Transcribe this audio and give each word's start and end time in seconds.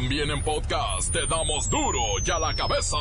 También 0.00 0.30
en 0.30 0.40
podcast 0.44 1.12
te 1.12 1.26
damos 1.26 1.68
duro 1.68 1.98
y 2.24 2.30
a 2.30 2.38
la 2.38 2.54
cabeza. 2.54 2.96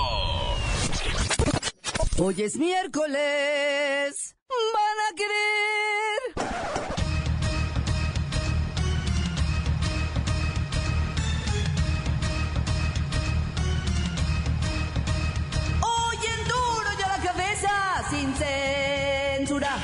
Hoy 2.18 2.42
es 2.42 2.56
miércoles. 2.56 4.36
Van 4.74 4.98
a 5.06 5.14
querer. 5.16 6.34
Hoy 15.82 16.18
en 16.18 16.48
duro 16.48 16.90
y 16.98 17.04
a 17.04 17.08
la 17.10 17.22
cabeza. 17.22 18.04
Sin 18.10 18.34
censura. 18.34 19.78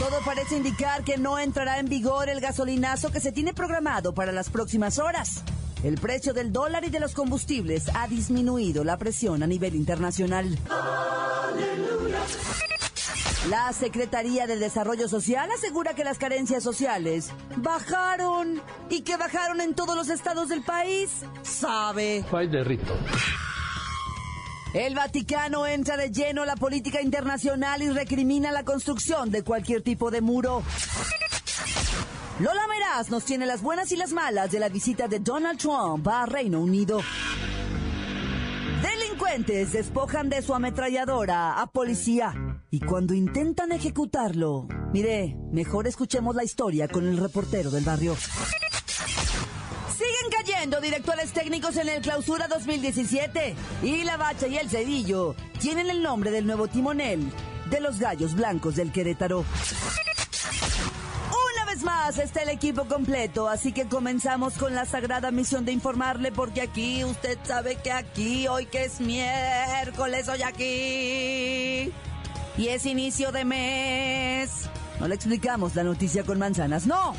Todo 0.00 0.24
parece 0.24 0.56
indicar 0.56 1.04
que 1.04 1.18
no 1.18 1.38
entrará 1.38 1.78
en 1.78 1.86
vigor 1.86 2.28
el 2.28 2.40
gasolinazo 2.40 3.12
que 3.12 3.20
se 3.20 3.30
tiene 3.30 3.54
programado 3.54 4.12
para 4.12 4.32
las 4.32 4.50
próximas 4.50 4.98
horas. 4.98 5.44
El 5.84 5.94
precio 5.94 6.34
del 6.34 6.52
dólar 6.52 6.84
y 6.84 6.90
de 6.90 6.98
los 6.98 7.14
combustibles 7.14 7.84
ha 7.94 8.08
disminuido 8.08 8.82
la 8.82 8.96
presión 8.96 9.44
a 9.44 9.46
nivel 9.46 9.76
internacional. 9.76 10.58
La 13.48 13.72
Secretaría 13.72 14.48
de 14.48 14.56
Desarrollo 14.56 15.08
Social 15.08 15.48
asegura 15.52 15.94
que 15.94 16.02
las 16.02 16.18
carencias 16.18 16.64
sociales 16.64 17.30
bajaron 17.56 18.60
y 18.90 19.02
que 19.02 19.16
bajaron 19.16 19.60
en 19.60 19.74
todos 19.74 19.96
los 19.96 20.08
estados 20.08 20.48
del 20.48 20.62
país. 20.62 21.10
¿Sabe? 21.42 22.24
de 22.50 22.64
rito. 22.64 22.94
El 24.74 24.96
Vaticano 24.96 25.66
entra 25.66 25.96
de 25.96 26.10
lleno 26.10 26.42
a 26.42 26.46
la 26.46 26.56
política 26.56 27.00
internacional 27.00 27.82
y 27.82 27.90
recrimina 27.90 28.52
la 28.52 28.64
construcción 28.64 29.30
de 29.30 29.42
cualquier 29.42 29.82
tipo 29.82 30.10
de 30.10 30.20
muro. 30.20 30.62
Lola 32.40 32.66
Nos 32.98 33.24
tiene 33.24 33.46
las 33.46 33.62
buenas 33.62 33.92
y 33.92 33.96
las 33.96 34.12
malas 34.12 34.50
de 34.50 34.58
la 34.58 34.68
visita 34.68 35.06
de 35.06 35.20
Donald 35.20 35.56
Trump 35.56 36.06
a 36.08 36.26
Reino 36.26 36.60
Unido. 36.60 37.00
Delincuentes 38.82 39.72
despojan 39.72 40.28
de 40.28 40.42
su 40.42 40.52
ametralladora 40.52 41.60
a 41.62 41.66
policía 41.68 42.34
y 42.72 42.80
cuando 42.80 43.14
intentan 43.14 43.70
ejecutarlo, 43.70 44.66
mire, 44.92 45.36
mejor 45.52 45.86
escuchemos 45.86 46.34
la 46.34 46.42
historia 46.42 46.88
con 46.88 47.06
el 47.06 47.18
reportero 47.18 47.70
del 47.70 47.84
barrio. 47.84 48.16
Siguen 49.96 50.30
cayendo 50.36 50.80
directores 50.80 51.32
técnicos 51.32 51.76
en 51.76 51.88
el 51.88 52.02
clausura 52.02 52.48
2017 52.48 53.54
y 53.84 54.02
la 54.02 54.16
Bacha 54.16 54.48
y 54.48 54.58
el 54.58 54.68
Cedillo 54.68 55.36
tienen 55.60 55.88
el 55.88 56.02
nombre 56.02 56.32
del 56.32 56.46
nuevo 56.46 56.66
timonel 56.66 57.32
de 57.70 57.80
los 57.80 58.00
Gallos 58.00 58.34
Blancos 58.34 58.74
del 58.74 58.90
Querétaro 58.90 59.44
más 61.82 62.18
está 62.18 62.42
el 62.42 62.48
equipo 62.48 62.84
completo, 62.84 63.48
así 63.48 63.72
que 63.72 63.86
comenzamos 63.86 64.54
con 64.54 64.74
la 64.74 64.84
sagrada 64.84 65.30
misión 65.30 65.64
de 65.64 65.72
informarle 65.72 66.32
porque 66.32 66.60
aquí 66.60 67.04
usted 67.04 67.38
sabe 67.44 67.76
que 67.76 67.92
aquí, 67.92 68.48
hoy 68.48 68.66
que 68.66 68.84
es 68.84 69.00
miércoles, 69.00 70.28
hoy 70.28 70.42
aquí. 70.42 71.92
Y 72.56 72.68
es 72.68 72.86
inicio 72.86 73.32
de 73.32 73.44
mes. 73.44 74.68
No 74.98 75.08
le 75.08 75.14
explicamos 75.14 75.74
la 75.74 75.84
noticia 75.84 76.24
con 76.24 76.38
manzanas, 76.38 76.86
no. 76.86 77.14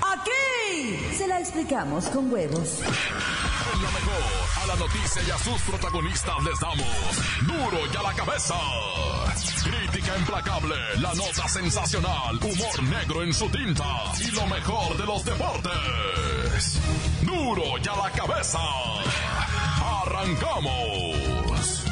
Aquí 0.00 1.16
se 1.16 1.26
la 1.26 1.40
explicamos 1.40 2.06
con 2.06 2.32
huevos. 2.32 2.80
La 4.72 4.78
noticia 4.78 5.22
y 5.26 5.30
a 5.30 5.38
sus 5.38 5.60
protagonistas 5.62 6.34
les 6.44 6.58
damos 6.58 7.46
duro 7.46 7.78
y 7.92 7.96
a 7.96 8.02
la 8.02 8.14
cabeza. 8.14 8.54
Crítica 9.64 10.16
implacable, 10.16 10.76
la 10.98 11.12
nota 11.14 11.46
sensacional, 11.46 12.36
humor 12.36 12.82
negro 12.84 13.22
en 13.22 13.34
su 13.34 13.48
tinta 13.50 13.84
y 14.18 14.30
lo 14.30 14.46
mejor 14.46 14.96
de 14.96 15.04
los 15.04 15.24
deportes. 15.24 16.78
Duro 17.22 17.62
y 17.84 17.88
a 17.88 17.96
la 17.96 18.10
cabeza. 18.12 18.58
Arrancamos. 20.04 21.84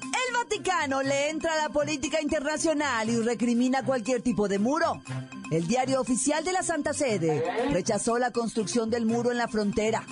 El 0.00 0.34
Vaticano 0.34 1.02
le 1.02 1.30
entra 1.30 1.52
a 1.52 1.56
la 1.64 1.68
política 1.68 2.20
internacional 2.22 3.10
y 3.10 3.20
recrimina 3.20 3.82
cualquier 3.82 4.22
tipo 4.22 4.48
de 4.48 4.58
muro. 4.58 5.02
El 5.50 5.66
diario 5.66 6.00
oficial 6.00 6.44
de 6.44 6.52
la 6.52 6.62
Santa 6.62 6.92
Sede 6.92 7.42
rechazó 7.70 8.18
la 8.18 8.30
construcción 8.30 8.90
del 8.90 9.06
muro 9.06 9.30
en 9.30 9.38
la 9.38 9.48
frontera 9.48 10.04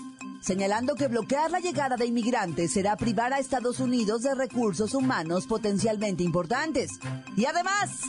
señalando 0.43 0.97
que 0.97 1.07
bloquear 1.07 1.51
la 1.51 1.61
llegada 1.61 1.97
de 1.97 2.07
inmigrantes 2.07 2.73
será 2.73 2.97
privar 2.97 3.33
a 3.33 3.39
Estados 3.39 3.79
Unidos 3.79 4.23
de 4.23 4.35
recursos 4.35 4.93
humanos 4.93 5.47
potencialmente 5.47 6.25
importantes. 6.25 6.91
Y 7.37 7.47
además, 7.47 8.01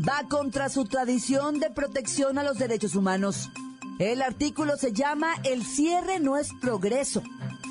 va 0.00 0.26
contra 0.28 0.70
su 0.70 0.86
tradición 0.86 1.60
de 1.60 1.70
protección 1.70 2.38
a 2.38 2.42
los 2.42 2.58
derechos 2.58 2.96
humanos. 2.96 3.50
El 3.98 4.22
artículo 4.22 4.76
se 4.76 4.92
llama 4.92 5.34
El 5.44 5.64
cierre 5.64 6.18
no 6.18 6.38
es 6.38 6.48
progreso. 6.60 7.22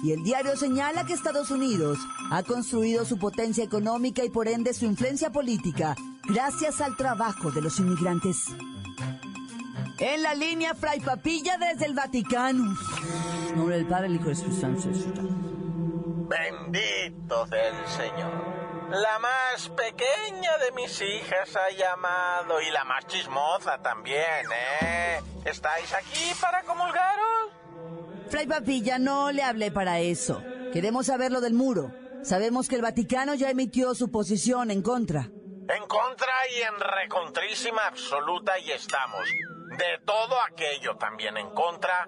Y 0.04 0.12
el 0.12 0.24
diario 0.24 0.56
señala 0.56 1.06
que 1.06 1.14
Estados 1.14 1.52
Unidos 1.52 1.98
ha 2.32 2.44
construido 2.44 3.06
su 3.06 3.18
potencia 3.18 3.64
económica 3.64 4.24
y 4.24 4.30
por 4.30 4.48
ende 4.48 4.74
su 4.74 4.86
influencia 4.86 5.32
política 5.32 5.96
gracias 6.28 6.80
al 6.80 6.96
trabajo 6.96 7.52
de 7.52 7.62
los 7.62 7.80
inmigrantes. 7.80 8.46
En 10.04 10.24
la 10.24 10.34
línea 10.34 10.74
Fray 10.74 11.00
Papilla 11.00 11.60
desde 11.60 11.86
el 11.86 11.94
Vaticano. 11.94 12.74
Nombre 13.56 13.76
del 13.76 13.86
Padre, 13.86 14.08
el 14.08 14.16
Hijo 14.16 14.30
y 14.30 14.32
el 14.32 14.40
Bendito 16.28 17.46
sea 17.46 17.68
el 17.68 17.88
Señor. 17.88 18.90
La 18.90 19.20
más 19.20 19.70
pequeña 19.70 20.58
de 20.58 20.72
mis 20.76 21.00
hijas 21.04 21.56
ha 21.56 21.70
llamado 21.78 22.60
y 22.62 22.72
la 22.72 22.84
más 22.84 23.06
chismosa 23.06 23.78
también, 23.84 24.48
¿eh? 24.82 25.22
¿Estáis 25.46 25.94
aquí 25.94 26.32
para 26.42 26.64
comulgaros? 26.64 27.52
Fray 28.30 28.48
Papilla, 28.48 28.98
no 28.98 29.32
le 29.32 29.44
hablé 29.44 29.70
para 29.70 30.00
eso. 30.00 30.42
Queremos 30.74 31.06
saber 31.06 31.32
lo 31.32 31.42
del 31.42 31.54
muro. 31.54 31.92
Sabemos 32.24 32.68
que 32.68 32.76
el 32.78 32.82
Vaticano 32.82 33.36
ya 33.36 33.52
emitió 33.52 33.94
su 33.94 34.10
posición 34.10 34.72
en 34.72 34.82
contra. 34.82 35.30
En 35.70 35.88
contra 35.88 36.34
y 36.58 36.62
en 36.64 36.80
recontrísima 36.80 37.86
absoluta 37.86 38.58
y 38.58 38.72
estamos 38.72 39.30
de 39.72 40.00
todo 40.06 40.40
aquello 40.42 40.98
también 40.98 41.38
en 41.38 41.50
contra 41.52 42.08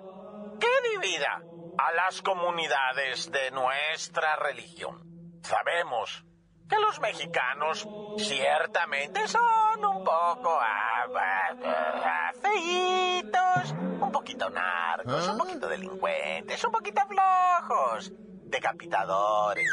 que 0.60 0.90
divida 0.92 1.42
a 1.78 1.92
las 1.94 2.22
comunidades 2.22 3.32
de 3.32 3.52
nuestra 3.52 4.36
religión. 4.36 5.40
Sabemos 5.42 6.26
que 6.70 6.80
los 6.80 7.00
mexicanos 7.00 7.88
ciertamente 8.18 9.28
son 9.28 9.86
un 9.86 10.04
poco 10.04 10.60
ah, 10.62 11.06
ah, 11.16 12.32
feitos, 12.42 13.72
un 13.72 14.12
poquito 14.12 14.50
narcos, 14.50 15.28
un 15.28 15.38
poquito 15.38 15.68
delincuentes, 15.68 16.64
un 16.64 16.72
poquito 16.72 17.02
flojos 17.08 18.12
decapitadores, 18.54 19.68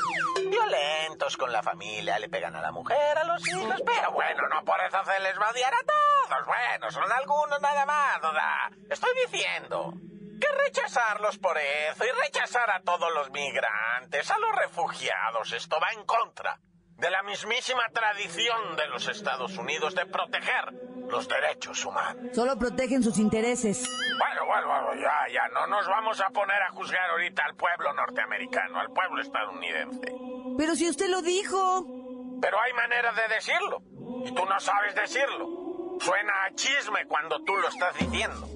violentos 0.49 1.37
con 1.37 1.53
la 1.53 1.63
familia, 1.63 2.19
le 2.19 2.31
pegan 2.31 2.57
a 2.57 2.63
la 2.63 2.73
mujer, 2.73 3.19
a 3.19 3.25
los 3.25 3.47
hijos, 3.49 3.83
pero 3.85 4.11
bueno, 4.13 4.49
no 4.49 4.65
por 4.65 4.81
eso 4.81 5.05
se 5.05 5.21
les 5.21 5.39
va 5.39 5.49
a 5.49 5.51
odiar 5.51 5.73
a 5.75 5.85
todos, 5.85 6.47
bueno, 6.47 6.91
son 6.91 7.13
algunos 7.13 7.61
nada 7.61 7.85
más, 7.85 8.21
¿verdad? 8.23 8.73
Estoy 8.89 9.11
diciendo 9.27 9.93
que 10.41 10.49
rechazarlos 10.65 11.37
por 11.37 11.59
eso 11.59 12.05
y 12.07 12.11
rechazar 12.25 12.71
a 12.71 12.81
todos 12.81 13.13
los 13.13 13.31
migrantes, 13.31 14.31
a 14.31 14.39
los 14.39 14.57
refugiados, 14.57 15.53
esto 15.53 15.79
va 15.79 15.93
en 15.93 16.05
contra 16.07 16.59
de 16.97 17.11
la 17.11 17.23
mismísima 17.23 17.87
tradición 17.93 18.77
de 18.77 18.87
los 18.89 19.09
Estados 19.09 19.59
Unidos 19.59 19.95
de 19.95 20.07
proteger 20.07 20.73
los 21.11 21.29
derechos 21.29 21.85
humanos. 21.85 22.35
Solo 22.35 22.57
protegen 22.59 23.03
sus 23.03 23.19
intereses. 23.19 23.89
Bueno, 24.19 24.47
bueno, 24.47 24.67
bueno, 24.67 25.01
ya, 25.01 25.33
ya, 25.33 25.49
no 25.49 25.67
nos 25.67 25.87
vamos 25.87 26.21
a 26.21 26.31
poner 26.31 26.63
a 26.63 26.71
juzgar 26.71 27.11
ahorita 27.11 27.43
al 27.45 27.55
pueblo 27.57 27.93
norteamericano, 27.95 28.81
al 28.81 28.91
pueblo 28.93 29.21
estadounidense. 29.21 30.15
Pero 30.57 30.75
si 30.75 30.89
usted 30.89 31.09
lo 31.09 31.23
dijo. 31.23 31.87
Pero 32.41 32.61
hay 32.61 32.73
maneras 32.73 33.15
de 33.17 33.35
decirlo, 33.35 33.83
y 34.25 34.33
tú 34.33 34.45
no 34.47 34.59
sabes 34.61 34.95
decirlo. 34.95 35.99
Suena 36.01 36.33
a 36.45 36.55
chisme 36.55 37.07
cuando 37.07 37.43
tú 37.45 37.57
lo 37.57 37.69
estás 37.69 37.95
diciendo. 37.99 38.49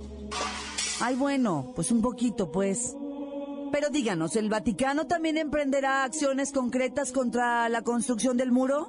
Ay, 1.03 1.15
bueno, 1.17 1.73
pues 1.75 1.91
un 1.91 2.01
poquito, 2.01 2.51
pues. 2.51 2.97
Pero 3.73 3.91
díganos, 3.91 4.37
¿el 4.37 4.49
Vaticano 4.49 5.07
también 5.07 5.37
emprenderá 5.37 6.05
acciones 6.05 6.53
concretas 6.53 7.13
contra 7.13 7.69
la 7.69 7.83
construcción 7.83 8.37
del 8.37 8.53
muro? 8.53 8.89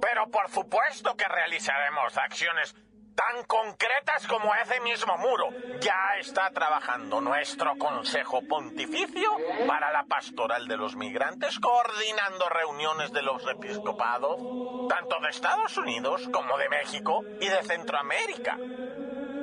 Pero 0.00 0.30
por 0.30 0.50
supuesto 0.50 1.14
que 1.14 1.26
realizaremos 1.28 2.16
acciones 2.16 2.74
tan 3.14 3.44
concretas 3.44 4.26
como 4.26 4.54
ese 4.54 4.80
mismo 4.80 5.16
muro. 5.18 5.48
Ya 5.80 6.16
está 6.18 6.50
trabajando 6.50 7.20
nuestro 7.20 7.76
Consejo 7.76 8.42
Pontificio 8.48 9.30
para 9.66 9.92
la 9.92 10.04
Pastoral 10.04 10.66
de 10.66 10.76
los 10.76 10.96
Migrantes, 10.96 11.58
coordinando 11.58 12.48
reuniones 12.48 13.12
de 13.12 13.22
los 13.22 13.46
episcopados, 13.48 14.40
tanto 14.88 15.20
de 15.20 15.28
Estados 15.30 15.76
Unidos 15.76 16.28
como 16.32 16.58
de 16.58 16.68
México 16.68 17.22
y 17.40 17.48
de 17.48 17.62
Centroamérica. 17.62 18.58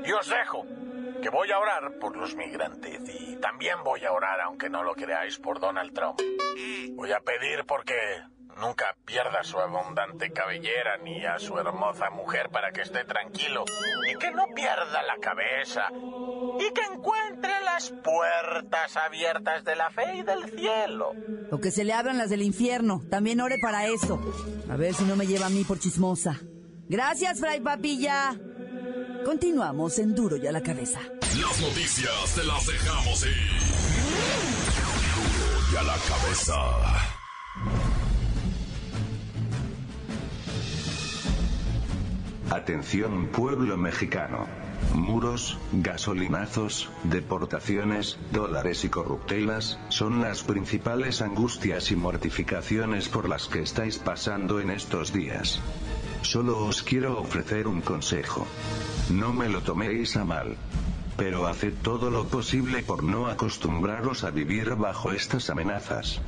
Y 0.04 0.12
os 0.12 0.28
dejo 0.28 0.66
que 1.22 1.30
voy 1.30 1.52
a 1.52 1.60
orar 1.60 2.00
por 2.00 2.18
los 2.18 2.36
migrantes 2.36 3.00
y 3.08 3.36
también 3.38 3.84
voy 3.84 4.04
a 4.06 4.12
orar, 4.12 4.42
aunque 4.42 4.70
no 4.70 4.84
lo 4.84 4.94
creáis, 4.94 5.38
por 5.38 5.60
Donald 5.60 5.94
Trump. 5.94 6.20
Voy 6.96 7.12
a 7.12 7.20
pedir 7.20 7.66
porque 7.66 7.96
nunca 8.62 8.96
pierda 9.06 9.44
su 9.44 9.58
abundante 9.60 10.32
cabellera 10.32 10.98
ni 11.04 11.26
a 11.26 11.40
su 11.40 11.58
hermosa 11.58 12.12
mujer 12.12 12.50
para 12.50 12.72
que 12.72 12.82
esté 12.82 13.04
tranquilo 13.06 13.66
y 14.08 14.18
que 14.18 14.32
no 14.32 14.46
pierda 14.56 15.02
la 15.02 15.18
cabeza 15.20 15.90
y 15.92 16.72
que 16.72 16.82
encuentre 16.94 17.52
las 17.66 17.92
puertas 18.04 18.96
abiertas 18.98 19.64
de 19.66 19.76
la 19.76 19.90
fe 19.90 20.18
y 20.18 20.22
del 20.22 20.50
cielo. 20.52 21.12
O 21.52 21.60
que 21.60 21.72
se 21.72 21.84
le 21.84 21.94
abran 21.94 22.20
las 22.20 22.30
del 22.30 22.44
infierno. 22.44 23.04
También 23.10 23.42
ore 23.42 23.58
para 23.62 23.88
eso. 23.88 24.22
A 24.70 24.76
ver 24.76 24.94
si 24.94 25.04
no 25.06 25.16
me 25.16 25.26
lleva 25.26 25.48
a 25.48 25.50
mí 25.50 25.64
por 25.64 25.80
chismosa. 25.80 26.40
Gracias, 26.88 27.40
Fray 27.40 27.62
Papilla. 27.62 28.36
Continuamos 29.26 29.98
en 30.00 30.14
Duro 30.14 30.38
y 30.38 30.46
a 30.46 30.52
la 30.52 30.62
cabeza. 30.62 31.00
Las 31.00 31.60
noticias 31.62 32.36
te 32.36 32.44
las 32.44 32.68
dejamos 32.68 33.26
ir. 33.26 33.52
Duro 35.16 35.62
y 35.74 35.76
a 35.78 35.84
la 35.84 35.98
cabeza. 35.98 37.12
Atención 42.52 43.28
pueblo 43.28 43.78
mexicano. 43.78 44.46
Muros, 44.94 45.58
gasolinazos, 45.72 46.90
deportaciones, 47.06 48.20
dólares 48.34 48.84
y 48.84 48.90
corruptelas 48.90 49.80
son 49.88 50.20
las 50.20 50.44
principales 50.44 51.22
angustias 51.22 51.92
y 51.92 51.96
mortificaciones 51.96 53.08
por 53.08 53.30
las 53.30 53.48
que 53.48 53.62
estáis 53.62 54.00
pasando 54.00 54.60
en 54.60 54.70
estos 54.70 55.14
días. 55.14 55.62
Solo 56.24 56.66
os 56.66 56.84
quiero 56.84 57.22
ofrecer 57.22 57.68
un 57.70 57.80
consejo. 57.80 58.46
No 59.10 59.32
me 59.32 59.48
lo 59.48 59.62
toméis 59.62 60.18
a 60.18 60.26
mal. 60.26 60.58
Pero 61.16 61.48
haced 61.48 61.76
todo 61.82 62.10
lo 62.10 62.28
posible 62.28 62.84
por 62.84 63.02
no 63.02 63.28
acostumbraros 63.28 64.26
a 64.26 64.30
vivir 64.30 64.76
bajo 64.76 65.14
estas 65.14 65.50
amenazas. 65.50 66.20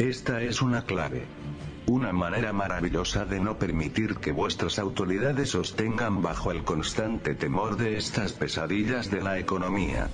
Esta 0.00 0.42
es 0.42 0.62
una 0.62 0.82
clave. 0.82 1.26
Una 1.90 2.12
manera 2.12 2.52
maravillosa 2.52 3.24
de 3.24 3.40
no 3.40 3.58
permitir 3.58 4.18
que 4.18 4.30
vuestras 4.30 4.78
autoridades 4.78 5.56
os 5.56 5.74
tengan 5.74 6.22
bajo 6.22 6.52
el 6.52 6.62
constante 6.62 7.34
temor 7.34 7.76
de 7.76 7.96
estas 7.96 8.32
pesadillas 8.32 9.10
de 9.10 9.20
la 9.20 9.40
economía. 9.40 10.08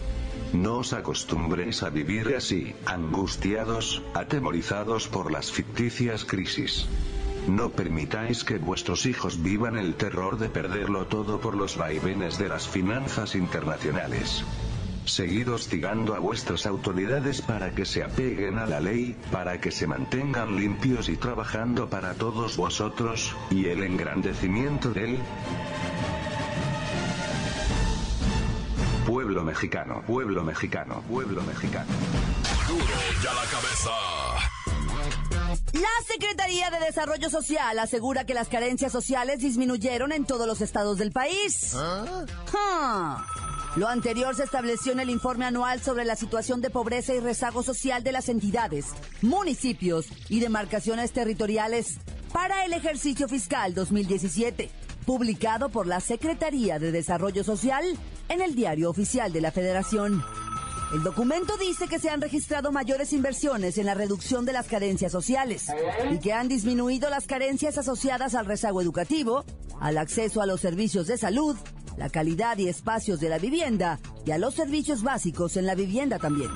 No 0.55 0.79
os 0.79 0.95
acostumbréis 0.95 1.83
a 1.83 1.91
vivir 1.91 2.35
así, 2.35 2.75
angustiados, 2.87 4.03
atemorizados 4.15 5.07
por 5.09 5.31
las 5.31 5.53
ficticias 5.53 6.25
crisis. 6.25 6.87
No 7.47 7.69
permitáis 7.69 8.43
que 8.43 8.57
vuestros 8.57 9.05
hijos 9.05 9.43
vivan 9.43 9.77
el 9.77 9.97
terror 9.97 10.39
de 10.39 10.49
perderlo 10.49 11.05
todo 11.09 11.41
por 11.41 11.55
los 11.55 11.77
vaivenes 11.77 12.39
de 12.39 12.49
las 12.49 12.67
finanzas 12.67 13.35
internacionales. 13.35 14.47
Seguid 15.07 15.53
hostigando 15.53 16.15
a 16.15 16.19
vuestras 16.19 16.67
autoridades 16.67 17.41
para 17.41 17.71
que 17.71 17.85
se 17.85 18.03
apeguen 18.03 18.59
a 18.59 18.67
la 18.67 18.81
ley, 18.81 19.17
para 19.31 19.61
que 19.61 19.71
se 19.71 19.87
mantengan 19.87 20.57
limpios 20.57 21.09
y 21.09 21.17
trabajando 21.17 21.89
para 21.89 22.15
todos 22.15 22.57
vosotros, 22.57 23.35
y 23.51 23.67
el 23.67 23.85
engrandecimiento 23.85 24.93
del 24.93 25.19
pueblo 29.07 29.45
mexicano, 29.45 30.03
pueblo 30.07 30.43
mexicano, 30.43 31.03
pueblo 31.09 31.43
mexicano. 31.43 31.91
Duro 32.67 32.85
y 33.23 33.27
a 33.27 33.33
la 33.33 33.45
cabeza. 33.45 33.91
La 35.73 36.07
Secretaría 36.07 36.71
de 36.71 36.81
Desarrollo 36.81 37.31
Social 37.31 37.79
asegura 37.79 38.25
que 38.27 38.35
las 38.35 38.49
carencias 38.49 38.91
sociales 38.91 39.39
disminuyeron 39.39 40.11
en 40.11 40.25
todos 40.25 40.47
los 40.49 40.61
estados 40.61 40.99
del 40.99 41.13
país. 41.13 41.75
Ah. 41.77 43.46
Lo 43.77 43.89
anterior 43.89 44.35
se 44.35 44.45
estableció 44.45 44.93
en 44.93 45.01
el 45.01 45.11
informe 45.11 45.45
anual 45.45 45.83
sobre 45.83 46.07
la 46.07 46.17
situación 46.17 46.63
de 46.63 46.71
pobreza 46.71 47.13
y 47.13 47.21
rezago 47.21 47.63
social 47.63 48.03
de 48.03 48.11
las 48.11 48.31
entidades, 48.31 48.87
municipios 49.21 50.07
y 50.31 50.41
demarcaciones 50.41 51.13
territoriales 51.13 51.99
para 52.33 52.65
el 52.65 52.73
ejercicio 52.73 53.29
fiscal 53.29 53.75
2017, 53.75 54.71
publicado 55.05 55.69
por 55.69 55.87
la 55.87 56.01
Secretaría 56.01 56.79
de 56.79 56.91
Desarrollo 56.91 57.45
Social 57.45 57.85
en 58.31 58.41
el 58.41 58.55
Diario 58.55 58.89
Oficial 58.89 59.31
de 59.31 59.43
la 59.43 59.53
Federación. 59.53 60.25
El 60.95 61.03
documento 61.03 61.59
dice 61.59 61.87
que 61.87 61.99
se 61.99 62.09
han 62.09 62.23
registrado 62.23 62.73
mayores 62.73 63.13
inversiones 63.13 63.77
en 63.77 63.85
la 63.85 63.95
reducción 63.95 64.47
de 64.47 64.55
las 64.55 64.69
carencias 64.69 65.13
sociales 65.13 65.67
y 66.11 66.19
que 66.21 66.33
han 66.33 66.49
disminuido 66.49 67.11
las 67.11 67.27
carencias 67.27 67.77
asociadas 67.77 68.35
al 68.35 68.47
rezago 68.47 68.81
educativo, 68.81 69.45
al 69.81 69.99
acceso 69.99 70.41
a 70.41 70.47
los 70.47 70.63
servicios 70.63 71.09
de 71.09 71.19
salud, 71.19 71.59
la 71.97 72.09
calidad 72.09 72.59
y 72.59 72.69
espacios 72.69 73.21
de 73.21 73.29
la 73.29 73.39
vivienda 73.39 73.99
y 74.25 74.31
a 74.31 74.39
los 74.39 74.55
servicios 74.55 75.03
básicos 75.03 75.57
en 75.57 75.67
la 75.67 75.75
vivienda 75.75 76.19
también. 76.19 76.51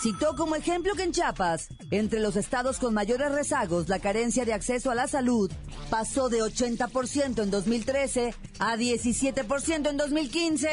Citó 0.00 0.36
como 0.36 0.56
ejemplo 0.56 0.94
que 0.94 1.04
en 1.04 1.12
Chiapas, 1.12 1.68
entre 1.90 2.20
los 2.20 2.36
estados 2.36 2.78
con 2.78 2.92
mayores 2.92 3.32
rezagos, 3.32 3.88
la 3.88 3.98
carencia 3.98 4.44
de 4.44 4.52
acceso 4.52 4.90
a 4.90 4.94
la 4.94 5.08
salud 5.08 5.50
pasó 5.90 6.28
de 6.28 6.42
80% 6.42 7.42
en 7.42 7.50
2013 7.50 8.34
a 8.58 8.76
17% 8.76 9.90
en 9.90 9.96
2015, 9.96 10.68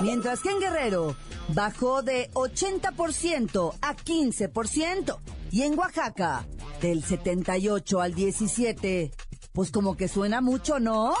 mientras 0.00 0.40
que 0.40 0.50
en 0.50 0.60
Guerrero 0.60 1.14
bajó 1.54 2.02
de 2.02 2.30
80% 2.32 3.74
a 3.80 3.94
15% 3.94 5.18
y 5.52 5.62
en 5.62 5.78
Oaxaca 5.78 6.46
del 6.80 7.04
78 7.04 8.00
al 8.00 8.14
17. 8.14 9.12
Pues 9.52 9.70
como 9.70 9.96
que 9.96 10.08
suena 10.08 10.40
mucho, 10.40 10.80
¿no? 10.80 11.14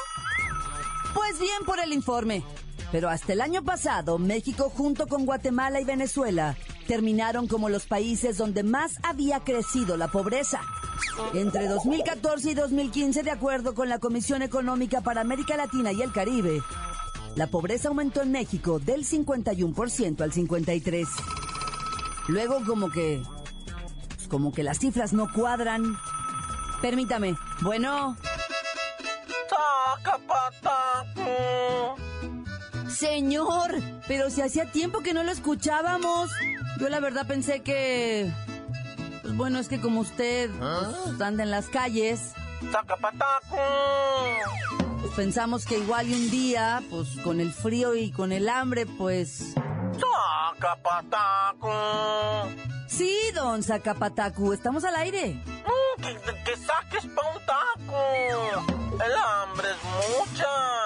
Pues 1.16 1.40
bien 1.40 1.64
por 1.64 1.80
el 1.80 1.94
informe. 1.94 2.44
Pero 2.92 3.08
hasta 3.08 3.32
el 3.32 3.40
año 3.40 3.64
pasado, 3.64 4.18
México 4.18 4.68
junto 4.68 5.06
con 5.06 5.24
Guatemala 5.24 5.80
y 5.80 5.84
Venezuela 5.84 6.56
terminaron 6.86 7.48
como 7.48 7.70
los 7.70 7.86
países 7.86 8.36
donde 8.36 8.62
más 8.62 8.98
había 9.02 9.40
crecido 9.40 9.96
la 9.96 10.08
pobreza. 10.08 10.60
Entre 11.32 11.68
2014 11.68 12.50
y 12.50 12.54
2015, 12.54 13.22
de 13.22 13.30
acuerdo 13.30 13.74
con 13.74 13.88
la 13.88 13.98
Comisión 13.98 14.42
Económica 14.42 15.00
para 15.00 15.22
América 15.22 15.56
Latina 15.56 15.90
y 15.90 16.02
el 16.02 16.12
Caribe, 16.12 16.62
la 17.34 17.46
pobreza 17.46 17.88
aumentó 17.88 18.20
en 18.20 18.32
México 18.32 18.78
del 18.78 19.06
51% 19.06 20.20
al 20.20 20.32
53%. 20.32 21.08
Luego 22.28 22.62
como 22.66 22.90
que... 22.90 23.22
Pues 24.16 24.28
como 24.28 24.52
que 24.52 24.62
las 24.62 24.78
cifras 24.78 25.14
no 25.14 25.32
cuadran. 25.32 25.96
Permítame. 26.82 27.36
Bueno... 27.62 28.16
Señor, 32.96 33.74
pero 34.08 34.30
si 34.30 34.40
hacía 34.40 34.64
tiempo 34.70 35.00
que 35.00 35.12
no 35.12 35.22
lo 35.22 35.30
escuchábamos. 35.30 36.30
Yo 36.78 36.88
la 36.88 36.98
verdad 36.98 37.26
pensé 37.26 37.60
que... 37.60 38.32
Pues 39.20 39.36
bueno, 39.36 39.58
es 39.58 39.68
que 39.68 39.80
como 39.80 40.00
usted 40.00 40.50
pues, 40.50 41.20
anda 41.20 41.42
en 41.42 41.50
las 41.50 41.68
calles... 41.68 42.32
Pues 45.00 45.12
pensamos 45.14 45.66
que 45.66 45.78
igual 45.78 46.08
y 46.08 46.14
un 46.14 46.30
día, 46.30 46.82
pues 46.88 47.08
con 47.22 47.40
el 47.40 47.52
frío 47.52 47.94
y 47.94 48.10
con 48.12 48.32
el 48.32 48.48
hambre, 48.48 48.86
pues... 48.86 49.54
Sí, 52.86 53.14
don 53.34 53.62
Zacapatacu, 53.62 54.54
estamos 54.54 54.84
al 54.84 54.96
aire. 54.96 55.34
Mm, 55.34 56.02
que, 56.02 56.14
que 56.14 56.56
saques 56.56 57.06
pa' 57.14 57.30
un 57.34 57.44
taco. 57.44 59.04
El 59.04 59.12
hambre 59.12 59.68
es 59.70 60.28
mucha. 60.28 60.85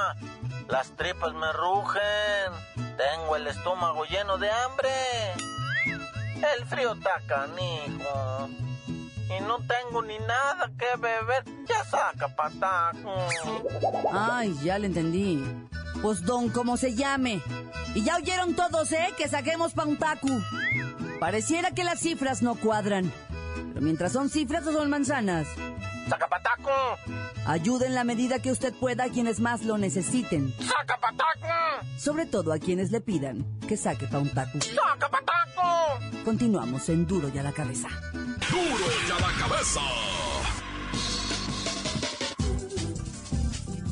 Las 0.71 0.91
tripas 0.97 1.35
me 1.35 1.53
rugen. 1.53 2.53
Tengo 2.97 3.37
el 3.37 3.47
estómago 3.47 4.05
lleno 4.05 4.39
de 4.39 4.50
hambre. 4.50 4.91
El 6.57 6.65
frío 6.67 6.93
está 6.93 7.21
canijo. 7.27 8.49
Y 8.87 9.43
no 9.43 9.59
tengo 9.59 10.03
ni 10.03 10.19
nada 10.19 10.71
que 10.79 10.97
beber. 10.99 11.45
Ya 11.67 11.85
saca 11.85 12.29
pataco. 12.29 13.15
Ay, 14.12 14.57
ya 14.62 14.79
le 14.79 14.87
entendí. 14.87 15.45
Pues 16.03 16.25
don, 16.25 16.50
como 16.50 16.77
se 16.77 16.95
llame. 16.95 17.43
Y 17.95 18.05
ya 18.05 18.17
oyeron 18.17 18.55
todos, 18.55 18.93
¿eh? 18.93 19.09
Que 19.17 19.29
saquemos 19.29 19.73
pa' 19.73 19.85
un. 19.85 19.99
Pareciera 21.19 21.73
que 21.73 21.85
las 21.85 22.00
cifras 22.00 22.43
no 22.43 22.55
cuadran. 22.55 23.12
Pero 23.55 23.81
mientras 23.81 24.12
son 24.12 24.31
cifras 24.31 24.67
o 24.67 24.73
son 24.73 24.89
manzanas. 24.89 25.47
¡Sacapataco! 26.09 26.71
Ayude 27.47 27.87
en 27.87 27.95
la 27.95 28.04
medida 28.04 28.40
que 28.40 28.50
usted 28.50 28.73
pueda 28.75 29.04
a 29.04 29.09
quienes 29.09 29.40
más 29.40 29.62
lo 29.64 29.78
necesiten. 29.78 30.54
¡Sacapataco! 30.59 31.87
Sobre 31.99 32.26
todo 32.26 32.52
a 32.52 32.59
quienes 32.59 32.90
le 32.90 33.00
pidan 33.00 33.45
que 33.66 33.76
saque 33.76 34.07
pa' 34.07 34.19
un 34.19 34.30
taco. 34.30 34.59
¡Sacapataco! 34.61 35.99
Continuamos 36.25 36.88
en 36.88 37.07
Duro 37.07 37.30
y 37.33 37.38
a 37.38 37.42
la 37.42 37.52
cabeza. 37.52 37.88
Duro 38.12 38.85
y 39.09 39.11
a 39.11 39.21
la 39.21 39.38
cabeza. 39.38 39.80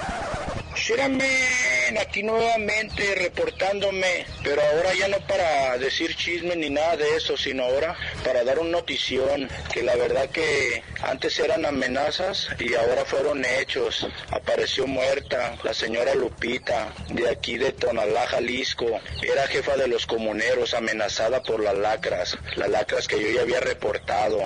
¡Súrame! 0.75 1.82
Aquí 1.99 2.23
nuevamente 2.23 3.15
reportándome, 3.15 4.25
pero 4.43 4.61
ahora 4.61 4.93
ya 4.93 5.07
no 5.09 5.17
para 5.27 5.77
decir 5.77 6.15
chisme 6.15 6.55
ni 6.55 6.69
nada 6.69 6.95
de 6.95 7.17
eso, 7.17 7.35
sino 7.35 7.63
ahora 7.63 7.95
para 8.23 8.43
dar 8.43 8.59
una 8.59 8.71
notición 8.71 9.49
que 9.73 9.83
la 9.83 9.95
verdad 9.95 10.29
que 10.29 10.81
antes 11.01 11.37
eran 11.39 11.65
amenazas 11.65 12.47
y 12.59 12.73
ahora 12.75 13.03
fueron 13.05 13.43
hechos. 13.43 14.07
Apareció 14.31 14.87
muerta 14.87 15.57
la 15.63 15.73
señora 15.73 16.15
Lupita 16.15 16.93
de 17.09 17.29
aquí 17.29 17.57
de 17.57 17.73
Tonalá, 17.73 18.27
Jalisco. 18.27 19.01
Era 19.21 19.45
jefa 19.47 19.75
de 19.75 19.87
los 19.87 20.05
comuneros, 20.05 20.73
amenazada 20.73 21.43
por 21.43 21.61
las 21.61 21.77
lacras, 21.77 22.37
las 22.55 22.69
lacras 22.69 23.07
que 23.07 23.21
yo 23.21 23.29
ya 23.29 23.41
había 23.41 23.59
reportado 23.59 24.39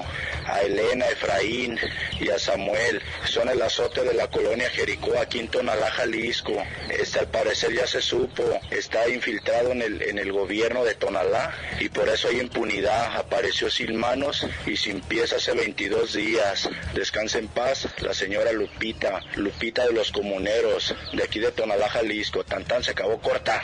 a 0.46 0.62
Elena, 0.62 1.08
Efraín 1.08 1.77
y 2.20 2.29
a 2.29 2.39
Samuel. 2.39 3.01
Son 3.25 3.48
el 3.48 3.62
azote 3.62 4.03
de 4.03 4.13
la 4.13 4.27
colonia 4.27 4.70
Jericó 4.70 5.17
aquí 5.20 5.39
en 5.39 5.50
Tonalá, 5.50 5.91
Jalisco. 5.91 6.53
Este, 6.89 7.26
parecer 7.27 7.74
ya 7.74 7.88
se 7.88 8.01
supo, 8.01 8.43
está 8.72 9.07
infiltrado 9.10 9.72
en 9.72 9.81
el, 9.81 10.01
en 10.01 10.17
el 10.17 10.31
gobierno 10.31 10.84
de 10.84 10.96
Tonalá 10.96 11.53
y 11.79 11.89
por 11.89 12.10
eso 12.10 12.27
hay 12.27 12.39
impunidad. 12.39 13.15
Apareció 13.17 13.69
sin 13.69 13.96
manos 13.96 14.46
y 14.65 14.77
sin 14.77 15.01
pies 15.01 15.34
hace 15.34 15.53
22 15.53 16.13
días. 16.13 16.69
Descansa 16.93 17.39
en 17.39 17.48
paz 17.48 17.88
la 18.00 18.13
señora 18.13 18.51
Lupita, 18.51 19.22
Lupita 19.36 19.86
de 19.86 19.93
los 19.93 20.12
comuneros 20.12 20.96
de 21.13 21.24
aquí 21.24 21.39
de 21.39 21.51
Tonalá, 21.51 21.89
Jalisco. 21.89 22.43
Tan 22.43 22.65
se 22.84 22.91
acabó 22.91 23.19
corta. 23.19 23.63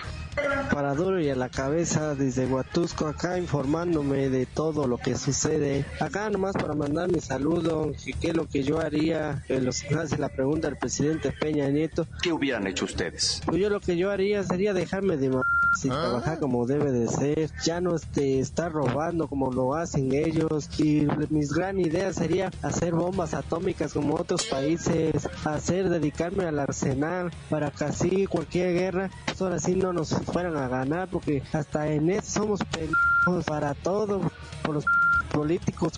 Para 0.71 0.93
duro 0.95 1.19
y 1.19 1.29
a 1.29 1.35
la 1.35 1.49
cabeza 1.49 2.15
desde 2.15 2.45
Huatusco 2.45 3.07
acá 3.07 3.37
informándome 3.37 4.29
de 4.29 4.45
todo 4.45 4.87
lo 4.87 4.97
que 4.97 5.15
sucede. 5.15 5.85
Acá 5.99 6.29
nomás 6.29 6.53
para 6.53 6.73
mandar 6.73 7.11
mi 7.11 7.19
saludo, 7.19 7.91
que 8.03 8.13
qué 8.13 8.29
es 8.29 8.35
lo 8.35 8.47
que 8.47 8.63
yo 8.63 8.79
haría, 8.79 9.43
que 9.47 9.61
los 9.61 9.83
hace 9.91 10.17
la 10.17 10.29
pregunta 10.29 10.67
al 10.67 10.77
presidente 10.77 11.31
Peña 11.31 11.69
Nieto. 11.69 12.07
¿Qué 12.21 12.31
hubieran 12.31 12.67
hecho 12.67 12.85
ustedes? 12.85 13.41
Pues 13.45 13.59
yo 13.59 13.69
lo 13.69 13.79
que 13.79 13.97
yo 13.97 14.11
haría 14.11 14.43
sería 14.43 14.73
dejarme 14.73 15.17
de 15.17 15.29
y 15.81 15.89
trabajar 15.89 16.39
como 16.39 16.65
debe 16.65 16.91
de 16.91 17.07
ser, 17.07 17.49
ya 17.63 17.81
no 17.81 17.95
este, 17.95 18.39
estar 18.39 18.71
robando 18.71 19.27
como 19.27 19.51
lo 19.51 19.75
hacen 19.75 20.13
ellos 20.13 20.69
y 20.79 21.07
mis 21.29 21.51
gran 21.51 21.79
ideas 21.79 22.15
sería 22.15 22.51
hacer 22.61 22.93
bombas 22.93 23.33
atómicas 23.33 23.93
como 23.93 24.15
otros 24.15 24.45
países, 24.45 25.27
hacer 25.45 25.89
dedicarme 25.89 26.45
al 26.45 26.59
arsenal 26.59 27.31
para 27.49 27.71
que 27.71 27.85
así 27.85 28.27
cualquier 28.27 28.73
guerra, 28.73 29.09
pues 29.25 29.41
ahora 29.41 29.59
sí 29.59 29.75
no 29.75 29.93
nos 29.93 30.13
fueran 30.23 30.57
a 30.57 30.67
ganar 30.67 31.07
porque 31.09 31.43
hasta 31.53 31.87
en 31.87 32.09
eso 32.09 32.41
somos 32.41 32.59
pendejos 32.71 33.45
para 33.45 33.73
todo 33.73 34.21
por 34.63 34.75
los 34.75 34.85
políticos 35.31 35.93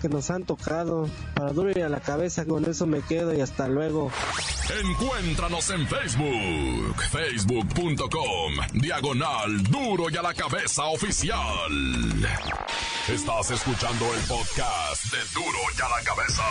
que 0.00 0.08
nos 0.08 0.30
han 0.30 0.44
tocado. 0.44 1.08
Para 1.34 1.52
duro 1.52 1.70
y 1.74 1.80
a 1.80 1.88
la 1.88 2.00
cabeza, 2.00 2.44
con 2.44 2.64
eso 2.64 2.86
me 2.86 3.00
quedo 3.00 3.34
y 3.34 3.40
hasta 3.40 3.68
luego. 3.68 4.10
Encuéntranos 4.82 5.70
en 5.70 5.86
Facebook, 5.86 7.02
facebook.com, 7.10 8.52
diagonal 8.74 9.62
duro 9.64 10.10
y 10.10 10.16
a 10.16 10.22
la 10.22 10.34
cabeza 10.34 10.84
oficial. 10.84 11.38
Estás 13.08 13.50
escuchando 13.50 14.06
el 14.14 14.20
podcast 14.22 15.04
de 15.12 15.18
duro 15.34 15.58
y 15.76 15.80
a 15.80 15.88
la 15.88 16.02
cabeza. 16.02 16.42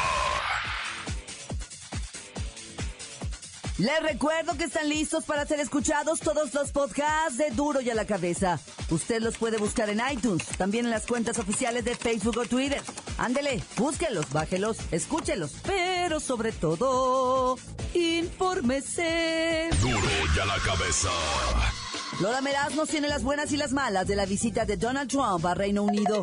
Les 3.80 4.03
recuerdo 4.03 4.56
que 4.56 4.65
están 4.65 4.88
listos 4.88 5.24
para 5.24 5.48
ser 5.48 5.60
escuchados 5.60 6.20
todos 6.20 6.53
los 6.53 6.72
podcasts 6.72 7.38
de 7.38 7.50
Duro 7.50 7.82
y 7.82 7.89
a 7.89 7.96
la 7.96 8.06
Cabeza. 8.06 8.60
Usted 8.92 9.20
los 9.20 9.38
puede 9.38 9.58
buscar 9.58 9.89
en 9.89 10.00
iTunes, 10.12 10.46
también 10.58 10.86
en 10.86 10.92
las 10.92 11.08
cuentas 11.08 11.39
oficiales 11.39 11.84
de 11.84 11.96
Facebook 11.96 12.38
o 12.38 12.46
Twitter. 12.46 12.84
Ándele, 13.18 13.63
búsquelos, 13.75 14.32
bájelos, 14.32 14.77
escúchelos, 14.92 15.53
pero 15.65 16.20
sobre 16.20 16.51
todo, 16.51 17.58
infórmese. 17.96 19.70
Duro 19.82 20.00
y 20.36 20.39
a 20.39 20.46
la 20.46 20.60
Cabeza. 20.60 21.10
Lola 22.20 22.42
Meraz 22.42 22.75
nos 22.75 22.89
tiene 22.89 23.08
las 23.08 23.24
buenas 23.24 23.51
y 23.53 23.58
las 23.58 23.72
malas 23.72 24.06
de 24.06 24.15
la 24.15 24.27
visita 24.27 24.65
de 24.65 24.77
Donald 24.77 25.10
Trump 25.10 25.44
a 25.48 25.56
Reino 25.56 25.82
Unido. 25.82 26.22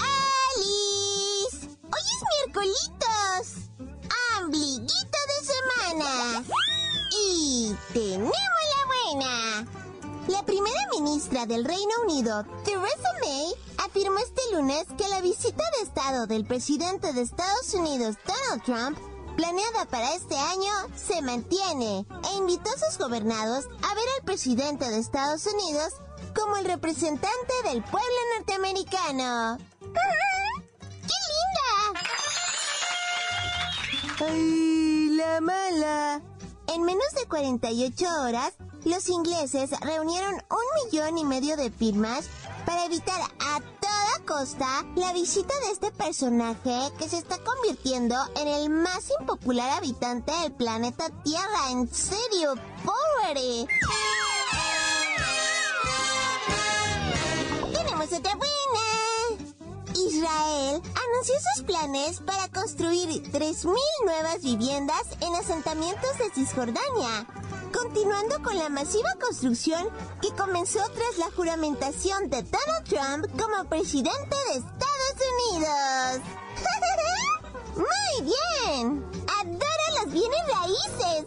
¡Alice! 0.00 1.68
¡Hoy 1.82 2.00
es 2.00 2.22
miércolitos! 2.46 2.93
Tenemos 7.92 8.32
la 8.32 8.86
buena. 8.86 9.66
La 10.28 10.42
primera 10.44 10.80
ministra 10.98 11.44
del 11.46 11.64
Reino 11.64 11.92
Unido, 12.04 12.44
Theresa 12.64 13.12
May, 13.20 13.54
afirmó 13.84 14.18
este 14.18 14.40
lunes 14.52 14.86
que 14.96 15.08
la 15.08 15.20
visita 15.20 15.62
de 15.76 15.82
Estado 15.86 16.26
del 16.26 16.46
presidente 16.46 17.12
de 17.12 17.20
Estados 17.20 17.74
Unidos, 17.74 18.16
Donald 18.26 18.62
Trump, 18.64 18.98
planeada 19.36 19.84
para 19.86 20.14
este 20.14 20.36
año, 20.36 20.72
se 20.96 21.20
mantiene 21.20 22.06
e 22.32 22.36
invitó 22.38 22.70
a 22.70 22.78
sus 22.78 22.98
gobernados 22.98 23.66
a 23.82 23.94
ver 23.94 24.04
al 24.18 24.24
presidente 24.24 24.88
de 24.88 24.98
Estados 24.98 25.46
Unidos 25.46 25.92
como 26.34 26.56
el 26.56 26.64
representante 26.64 27.52
del 27.64 27.82
pueblo 27.82 28.18
norteamericano. 28.36 29.58
¡Qué 29.80 31.18
linda! 31.30 32.00
¡Ay, 34.26 35.08
la 35.10 35.40
mala! 35.40 36.33
En 36.68 36.82
menos 36.82 37.12
de 37.18 37.26
48 37.26 38.04
horas, 38.22 38.54
los 38.84 39.08
ingleses 39.08 39.70
reunieron 39.80 40.34
un 40.34 40.90
millón 40.90 41.18
y 41.18 41.24
medio 41.24 41.56
de 41.56 41.70
firmas 41.70 42.26
para 42.66 42.86
evitar 42.86 43.20
a 43.20 43.60
toda 43.80 44.26
costa 44.26 44.84
la 44.96 45.12
visita 45.12 45.54
de 45.60 45.72
este 45.72 45.90
personaje 45.90 46.90
que 46.98 47.08
se 47.08 47.18
está 47.18 47.38
convirtiendo 47.38 48.14
en 48.40 48.48
el 48.48 48.70
más 48.70 49.10
impopular 49.20 49.70
habitante 49.70 50.32
del 50.42 50.52
planeta 50.52 51.10
Tierra. 51.22 51.70
En 51.70 51.88
serio, 51.92 52.54
pobre. 52.84 53.66
Israel 60.14 60.80
anunció 60.80 61.34
sus 61.54 61.64
planes 61.64 62.20
para 62.20 62.48
construir 62.48 63.08
3.000 63.32 63.74
nuevas 64.04 64.42
viviendas 64.42 65.02
en 65.20 65.34
asentamientos 65.34 66.18
de 66.18 66.30
Cisjordania, 66.32 67.26
continuando 67.72 68.40
con 68.44 68.56
la 68.56 68.68
masiva 68.68 69.12
construcción 69.20 69.88
que 70.22 70.30
comenzó 70.36 70.78
tras 70.90 71.18
la 71.18 71.32
juramentación 71.34 72.30
de 72.30 72.42
Donald 72.42 72.84
Trump 72.88 73.42
como 73.42 73.68
presidente 73.68 74.36
de 74.50 74.58
Estados 74.58 75.18
Unidos. 75.50 76.20
¡Muy 77.76 78.30
bien! 78.30 79.04
¡Adoro 79.40 80.04
los 80.04 80.12
bienes 80.12 80.40
raíces! 80.46 81.26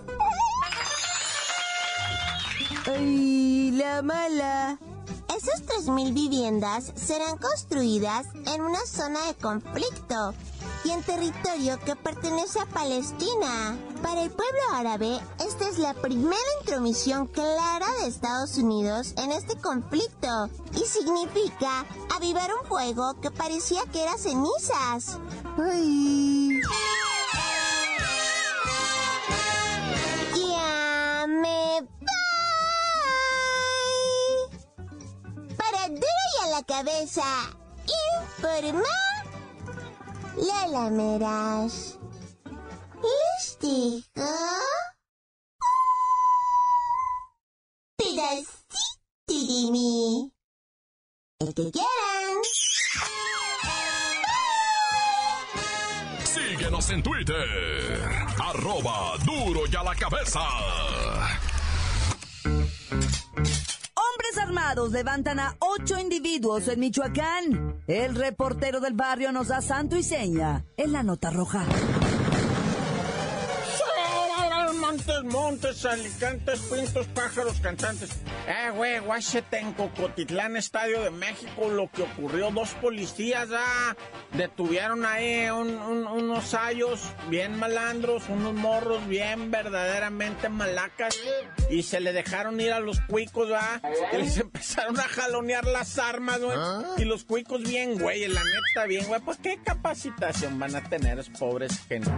¡Ay, 2.85 3.71
la 3.71 4.01
mala! 4.01 4.79
Esas 5.47 5.85
3.000 5.85 6.13
viviendas 6.13 6.91
serán 6.95 7.37
construidas 7.37 8.27
en 8.47 8.61
una 8.61 8.85
zona 8.85 9.27
de 9.27 9.35
conflicto 9.35 10.33
y 10.83 10.91
en 10.91 11.01
territorio 11.03 11.79
que 11.85 11.95
pertenece 11.95 12.59
a 12.59 12.65
Palestina. 12.65 13.77
Para 14.01 14.23
el 14.23 14.29
pueblo 14.29 14.59
árabe, 14.73 15.19
esta 15.39 15.69
es 15.69 15.79
la 15.79 15.93
primera 15.93 16.35
intromisión 16.59 17.27
clara 17.27 17.85
de 18.01 18.07
Estados 18.07 18.57
Unidos 18.57 19.13
en 19.17 19.31
este 19.31 19.55
conflicto 19.57 20.49
y 20.73 20.85
significa 20.85 21.85
avivar 22.13 22.49
un 22.53 22.67
fuego 22.67 23.13
que 23.21 23.31
parecía 23.31 23.83
que 23.93 24.03
era 24.03 24.17
cenizas. 24.17 25.17
Cabeza. 36.77 37.23
Informa. 38.21 38.95
Lola 40.35 40.89
Meras. 40.91 41.97
Les 43.01 43.59
digo. 43.59 44.29
Pedacito 47.97 49.27
de 49.27 49.71
mí. 49.71 50.31
El 51.39 51.53
que 51.53 51.71
quieran. 51.71 52.37
Síguenos 56.23 56.89
en 56.91 57.01
Twitter, 57.01 58.01
arroba 58.39 59.17
duro 59.25 59.61
y 59.71 59.75
a 59.75 59.83
la 59.83 59.95
cabeza. 59.95 60.41
Armados 64.47 64.91
levantan 64.91 65.39
a 65.39 65.55
ocho 65.59 65.99
individuos 65.99 66.67
en 66.69 66.79
Michoacán. 66.79 67.81
El 67.85 68.15
reportero 68.15 68.79
del 68.79 68.93
barrio 68.93 69.31
nos 69.31 69.49
da 69.49 69.61
santo 69.61 69.97
y 69.97 70.03
seña 70.03 70.63
en 70.77 70.93
la 70.93 71.03
nota 71.03 71.29
roja. 71.29 71.65
Montes, 75.07 75.23
montes, 75.23 75.85
alicantes, 75.85 76.59
pintos, 76.59 77.07
pájaros, 77.07 77.61
cantantes. 77.61 78.09
Eh, 78.45 78.71
güey, 78.75 78.95
en 79.51 79.73
Cocotitlán, 79.73 80.57
Estadio 80.57 81.01
de 81.01 81.11
México, 81.11 81.69
lo 81.69 81.89
que 81.89 82.01
ocurrió. 82.01 82.51
Dos 82.51 82.71
policías 82.81 83.47
ah, 83.53 83.95
detuvieron 84.33 85.05
ahí 85.05 85.49
unos 85.49 86.53
ayos 86.53 87.01
bien 87.29 87.57
malandros, 87.57 88.27
unos 88.27 88.53
morros 88.53 89.07
bien 89.07 89.49
verdaderamente 89.49 90.49
malacas. 90.49 91.17
Y 91.69 91.83
se 91.83 92.01
le 92.01 92.11
dejaron 92.11 92.59
ir 92.59 92.73
a 92.73 92.81
los 92.81 92.99
cuicos, 92.99 93.49
¿ah? 93.53 93.81
Y 94.11 94.17
les 94.17 94.37
empezaron 94.39 94.99
a 94.99 95.03
jalonear 95.03 95.65
las 95.65 95.99
armas, 95.99 96.41
güey. 96.41 96.57
¿Ah? 96.59 96.83
Y 96.97 97.05
los 97.05 97.23
cuicos 97.23 97.63
bien, 97.63 97.97
güey, 97.97 98.27
la 98.27 98.43
neta 98.43 98.85
bien, 98.87 99.05
güey. 99.07 99.21
Pues 99.21 99.37
qué 99.41 99.57
capacitación 99.63 100.59
van 100.59 100.75
a 100.75 100.83
tener 100.83 101.17
esos 101.17 101.37
pobres 101.39 101.79
gente. 101.87 102.11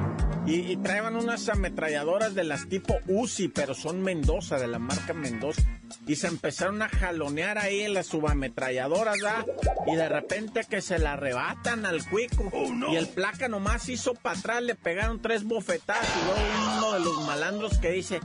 Y, 0.46 0.72
y 0.72 0.78
traían 0.78 1.16
unas 1.16 1.48
ametralladoras 1.50 2.34
de 2.34 2.44
las 2.44 2.68
tipo 2.68 2.96
Uzi, 3.08 3.50
pero 3.50 3.74
son 3.74 4.02
Mendoza, 4.02 4.58
de 4.58 4.68
la 4.68 4.80
marca 4.80 5.14
Mendoza. 5.14 5.62
Y 6.08 6.16
se 6.16 6.28
empezaron 6.28 6.82
a 6.82 6.90
jalonear 6.90 7.58
ahí 7.58 7.82
en 7.82 7.94
las 7.94 8.08
subametralladoras, 8.08 9.18
¿verdad? 9.22 9.46
Y 9.88 9.96
de 9.96 10.10
repente 10.10 10.62
que 10.70 10.82
se 10.82 11.00
la 11.00 11.14
arrebatan 11.14 11.86
al 11.86 12.08
cuico. 12.08 12.50
Oh, 12.52 12.92
y 12.92 12.96
el 12.96 13.08
placa 13.08 13.48
nomás 13.48 13.90
hizo 13.90 14.14
para 14.14 14.40
atrás, 14.40 14.64
le 14.64 14.76
pegaron 14.76 15.22
tres 15.22 15.44
bofetadas. 15.44 16.08
Y 16.08 16.26
luego 16.26 16.78
uno 16.78 16.94
de 16.94 17.00
los 17.00 17.26
malandros 17.26 17.78
que 17.80 17.92
dice, 17.92 18.20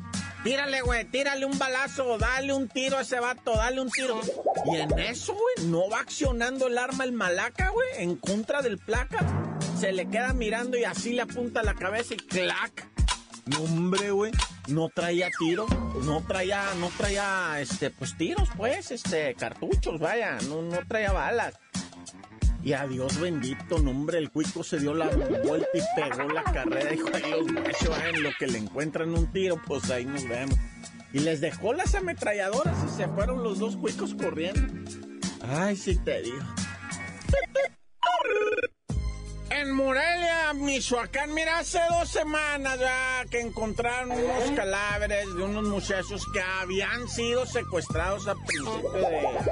Tírale, 0.45 0.83
güey, 0.83 1.07
tírale 1.07 1.47
un 1.47 1.59
balazo, 1.59 2.19
dale 2.19 2.53
un 2.53 2.69
tiro 2.69 2.99
a 2.99 3.01
ese 3.01 3.19
vato, 3.19 3.57
dale 3.57 3.81
un 3.81 3.89
tiro. 3.89 4.21
Y 4.67 4.77
en 4.77 4.99
eso, 4.99 5.33
güey, 5.33 5.69
no 5.71 5.89
va 5.89 6.01
accionando 6.01 6.67
el 6.67 6.77
arma 6.77 7.05
el 7.05 7.13
malaca, 7.13 7.71
güey, 7.71 7.89
en 7.97 8.17
contra 8.17 8.61
del 8.61 8.77
placa. 8.77 9.54
Se 9.85 9.93
le 9.93 10.09
queda 10.09 10.33
mirando 10.33 10.79
y 10.79 10.85
así 10.85 11.13
le 11.13 11.21
apunta 11.21 11.63
la 11.63 11.75
cabeza 11.75 12.15
y 12.15 12.17
clac. 12.17 12.89
No, 13.45 13.59
hombre, 13.65 14.13
güey, 14.13 14.33
no 14.69 14.89
traía 14.89 15.29
tiro, 15.39 15.67
no 16.07 16.25
traía, 16.27 16.73
no 16.81 16.89
traía, 16.97 17.61
este, 17.61 17.91
pues 17.91 18.17
tiros, 18.17 18.49
pues, 18.57 18.91
este, 18.93 19.35
cartuchos, 19.35 20.01
vaya, 20.01 20.39
no, 20.49 20.63
no 20.63 20.79
traía 20.89 21.13
balas. 21.13 21.59
Y 22.63 22.73
a 22.73 22.87
Dios 22.87 23.21
bendito, 23.21 23.79
nombre, 23.79 24.17
el 24.17 24.31
cuico 24.31 24.65
se 24.65 24.79
dio 24.79 24.95
la 24.95 25.11
vuelta 25.45 25.69
y 25.75 26.01
pegó 26.01 26.33
la 26.33 26.45
carrera. 26.45 26.91
Dijo, 26.91 27.11
ay, 27.13 27.31
los 27.33 27.53
machos, 27.53 27.99
en 28.09 28.23
lo 28.23 28.31
que 28.39 28.47
le 28.47 28.57
encuentran 28.61 29.13
un 29.13 29.31
tiro, 29.33 29.61
pues 29.67 29.91
ahí 29.91 30.07
nos 30.07 30.27
vemos. 30.27 30.57
Y 31.13 31.19
les 31.19 31.43
dejó 31.43 31.75
las 31.75 31.95
ametralladoras 31.95 32.75
y 32.87 32.97
se 32.97 33.07
fueron 33.09 33.43
los 33.43 33.59
dos 33.59 33.77
cuicos 33.77 34.15
corriendo. 34.15 34.63
Ay, 35.43 35.77
sí 35.77 35.95
te 36.03 36.23
digo. 36.23 36.43
En 39.65 39.73
Morelia, 39.73 40.53
Michoacán, 40.53 41.33
mira, 41.33 41.61
hace 41.61 41.79
dos 41.89 42.11
semanas 42.11 42.79
ya 42.79 43.25
que 43.31 43.41
encontraron 43.41 44.11
unos 44.11 44.51
cadáveres 44.55 45.25
de 45.35 45.43
unos 45.43 45.65
muchachos 45.65 46.27
que 46.35 46.43
habían 46.43 47.09
sido 47.09 47.47
secuestrados 47.47 48.29
a 48.29 48.35
principios 48.35 49.47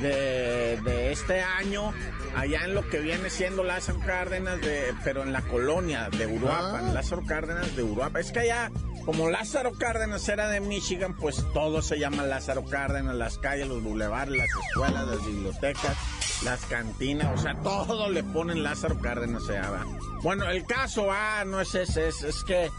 de, 0.00 0.80
de 0.82 1.12
este 1.12 1.42
año 1.42 1.94
allá 2.34 2.64
en 2.64 2.74
lo 2.74 2.88
que 2.88 2.98
viene 2.98 3.30
siendo 3.30 3.62
Lázaro 3.62 4.00
Cárdenas, 4.00 4.60
de, 4.60 4.94
pero 5.04 5.22
en 5.22 5.32
la 5.32 5.42
colonia 5.42 6.08
de 6.10 6.26
Uruapan, 6.26 6.88
ah. 6.88 6.92
Lázaro 6.92 7.22
Cárdenas 7.24 7.76
de 7.76 7.84
Uruapan. 7.84 8.20
Es 8.20 8.32
que 8.32 8.40
allá, 8.40 8.72
como 9.04 9.30
Lázaro 9.30 9.74
Cárdenas 9.74 10.28
era 10.28 10.48
de 10.48 10.60
Michigan, 10.60 11.14
pues 11.16 11.44
todo 11.54 11.82
se 11.82 12.00
llama 12.00 12.24
Lázaro 12.24 12.64
Cárdenas, 12.64 13.14
las 13.14 13.38
calles, 13.38 13.68
los 13.68 13.80
bulevares, 13.80 14.36
las 14.36 14.48
escuelas, 14.66 15.06
las 15.06 15.24
bibliotecas, 15.24 15.96
las 16.44 16.64
cantinas, 16.66 17.38
o 17.38 17.42
sea, 17.42 17.54
todo 17.60 18.08
le 18.08 18.22
ponen 18.24 18.62
Lázaro 18.62 18.98
Cárdenas, 19.00 19.44
se 19.44 19.54
llama. 19.54 19.86
Bueno, 20.22 20.48
el 20.48 20.64
caso, 20.64 21.08
ah, 21.10 21.44
no 21.46 21.60
es 21.60 21.74
ese, 21.74 22.08
es, 22.08 22.22
es 22.22 22.44
que 22.44 22.70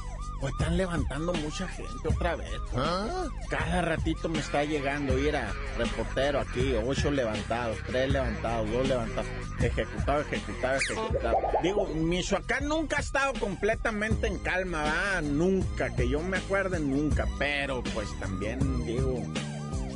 pues 0.43 0.51
están 0.60 0.75
levantando 0.75 1.34
mucha 1.36 1.65
gente 1.70 2.05
otra 2.05 2.36
vez. 2.36 2.50
¿Ah? 2.75 3.29
Cada 3.50 3.82
ratito 3.82 4.27
me 4.27 4.39
está 4.39 4.65
llegando, 4.65 5.17
ir 5.17 5.38
a 5.38 5.53
reportero 5.77 6.41
aquí, 6.41 6.75
ocho 6.86 7.12
levantados, 7.12 7.77
tres 7.88 8.12
levantados, 8.12 8.70
dos 8.70 8.86
levantados, 8.86 9.25
ejecutado, 9.62 10.20
ejecutado, 10.20 10.75
ejecutado. 10.82 11.38
Digo, 11.62 11.88
Michoacán 11.96 12.67
nunca 12.67 12.98
ha 12.98 13.00
estado 13.00 13.32
completamente 13.39 14.27
en 14.27 14.38
calma, 14.39 14.84
¿va? 14.84 15.22
Nunca, 15.22 15.96
que 15.96 16.10
yo 16.10 16.20
me 16.20 16.36
acuerde 16.36 16.77
nunca, 16.82 17.25
pero 17.39 17.82
pues 17.93 18.10
también 18.20 18.86
digo, 18.86 19.24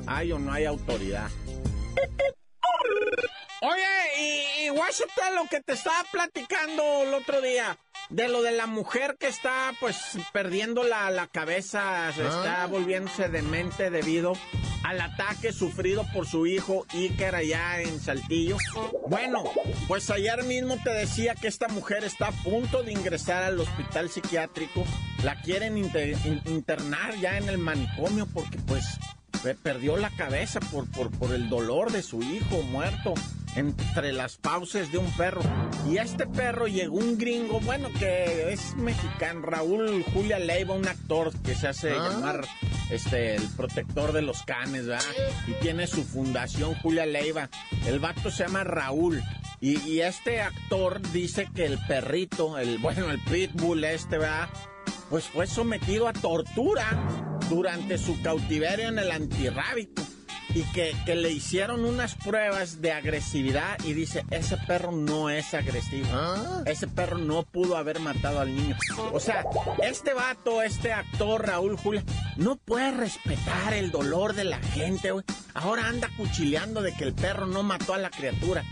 hay 0.05 0.31
o 0.31 0.39
no 0.39 0.53
hay 0.53 0.63
autoridad. 0.63 1.29
Oye, 3.67 3.83
y, 4.17 4.65
y 4.65 4.69
Washington, 4.69 5.35
lo 5.35 5.45
que 5.49 5.61
te 5.61 5.73
estaba 5.73 6.05
platicando 6.09 7.03
el 7.03 7.13
otro 7.13 7.41
día 7.41 7.77
de 8.09 8.29
lo 8.29 8.41
de 8.41 8.51
la 8.51 8.65
mujer 8.65 9.17
que 9.19 9.27
está 9.27 9.73
pues 9.81 9.97
perdiendo 10.31 10.83
la, 10.83 11.11
la 11.11 11.27
cabeza, 11.27 12.09
se 12.13 12.25
está 12.25 12.63
ah. 12.63 12.67
volviéndose 12.67 13.27
demente 13.27 13.89
debido 13.89 14.33
al 14.83 15.01
ataque 15.01 15.51
sufrido 15.51 16.05
por 16.13 16.25
su 16.27 16.47
hijo 16.47 16.85
Iker 16.93 17.35
allá 17.35 17.81
en 17.81 17.99
Saltillo. 17.99 18.55
Bueno, 19.09 19.43
pues 19.89 20.09
ayer 20.11 20.43
mismo 20.43 20.77
te 20.81 20.91
decía 20.91 21.35
que 21.35 21.49
esta 21.49 21.67
mujer 21.67 22.05
está 22.05 22.27
a 22.27 22.43
punto 22.43 22.83
de 22.83 22.93
ingresar 22.93 23.43
al 23.43 23.59
hospital 23.59 24.09
psiquiátrico. 24.09 24.85
La 25.25 25.41
quieren 25.41 25.77
internar 25.77 27.19
ya 27.19 27.37
en 27.37 27.49
el 27.49 27.57
manicomio 27.57 28.27
porque 28.33 28.59
pues 28.59 28.85
perdió 29.61 29.97
la 29.97 30.09
cabeza 30.11 30.61
por, 30.61 30.89
por, 30.91 31.11
por 31.11 31.33
el 31.33 31.49
dolor 31.49 31.91
de 31.91 32.01
su 32.01 32.21
hijo 32.21 32.61
muerto 32.63 33.13
entre 33.57 34.13
las 34.13 34.37
pausas 34.37 34.91
de 34.91 34.99
un 34.99 35.11
perro. 35.17 35.41
Y 35.89 35.97
a 35.97 36.03
este 36.03 36.27
perro 36.27 36.67
llegó 36.67 36.97
un 36.97 37.17
gringo, 37.17 37.59
bueno, 37.59 37.89
que 37.97 38.53
es 38.53 38.75
mexicano, 38.75 39.41
Raúl 39.41 40.03
Julia 40.13 40.37
Leiva, 40.37 40.75
un 40.75 40.87
actor 40.87 41.33
que 41.41 41.55
se 41.55 41.67
hace 41.67 41.91
ah. 41.91 42.09
llamar 42.09 42.45
este 42.91 43.35
el 43.35 43.43
protector 43.49 44.13
de 44.13 44.21
los 44.21 44.43
canes, 44.43 44.85
¿verdad? 44.85 45.03
Y 45.47 45.53
tiene 45.53 45.87
su 45.87 46.03
fundación 46.03 46.75
Julia 46.75 47.05
Leiva. 47.05 47.49
El 47.87 47.99
vato 47.99 48.29
se 48.29 48.43
llama 48.43 48.63
Raúl. 48.63 49.21
Y, 49.59 49.79
y 49.89 50.01
este 50.01 50.41
actor 50.41 51.01
dice 51.11 51.49
que 51.53 51.65
el 51.65 51.79
perrito, 51.87 52.59
el 52.59 52.77
bueno, 52.77 53.09
el 53.09 53.19
pitbull 53.23 53.83
este, 53.83 54.19
¿verdad? 54.19 54.49
Pues 55.09 55.25
fue 55.25 55.47
sometido 55.47 56.07
a 56.07 56.13
tortura 56.13 56.85
durante 57.49 57.97
su 57.97 58.21
cautiverio 58.21 58.89
en 58.89 58.99
el 58.99 59.09
antirrábico 59.09 60.06
y 60.53 60.63
que, 60.71 60.93
le 61.15 61.31
hicieron 61.31 61.85
unas 61.85 62.15
pruebas 62.15 62.81
de 62.81 62.91
agresividad 62.91 63.77
y 63.83 63.93
dice, 63.93 64.25
ese 64.31 64.57
perro 64.57 64.91
no 64.91 65.29
es 65.29 65.53
agresivo. 65.53 66.07
¿Ah? 66.11 66.63
Ese 66.65 66.87
perro 66.87 67.17
no 67.17 67.43
pudo 67.43 67.77
haber 67.77 67.99
matado 67.99 68.39
al 68.39 68.55
niño. 68.55 68.77
O 69.11 69.19
sea, 69.19 69.45
este 69.83 70.13
vato, 70.13 70.61
este 70.61 70.93
actor 70.93 71.45
Raúl 71.45 71.77
Julia, 71.77 72.03
no 72.35 72.55
puede 72.55 72.91
respetar 72.91 73.73
el 73.73 73.91
dolor 73.91 74.33
de 74.33 74.43
la 74.43 74.59
gente, 74.59 75.11
Ahora 75.53 75.87
anda 75.87 76.09
cuchileando 76.15 76.81
de 76.81 76.93
que 76.93 77.03
el 77.03 77.13
perro 77.13 77.47
no 77.47 77.63
mató 77.63 77.93
a 77.93 77.97
la 77.97 78.11
criatura. 78.11 78.63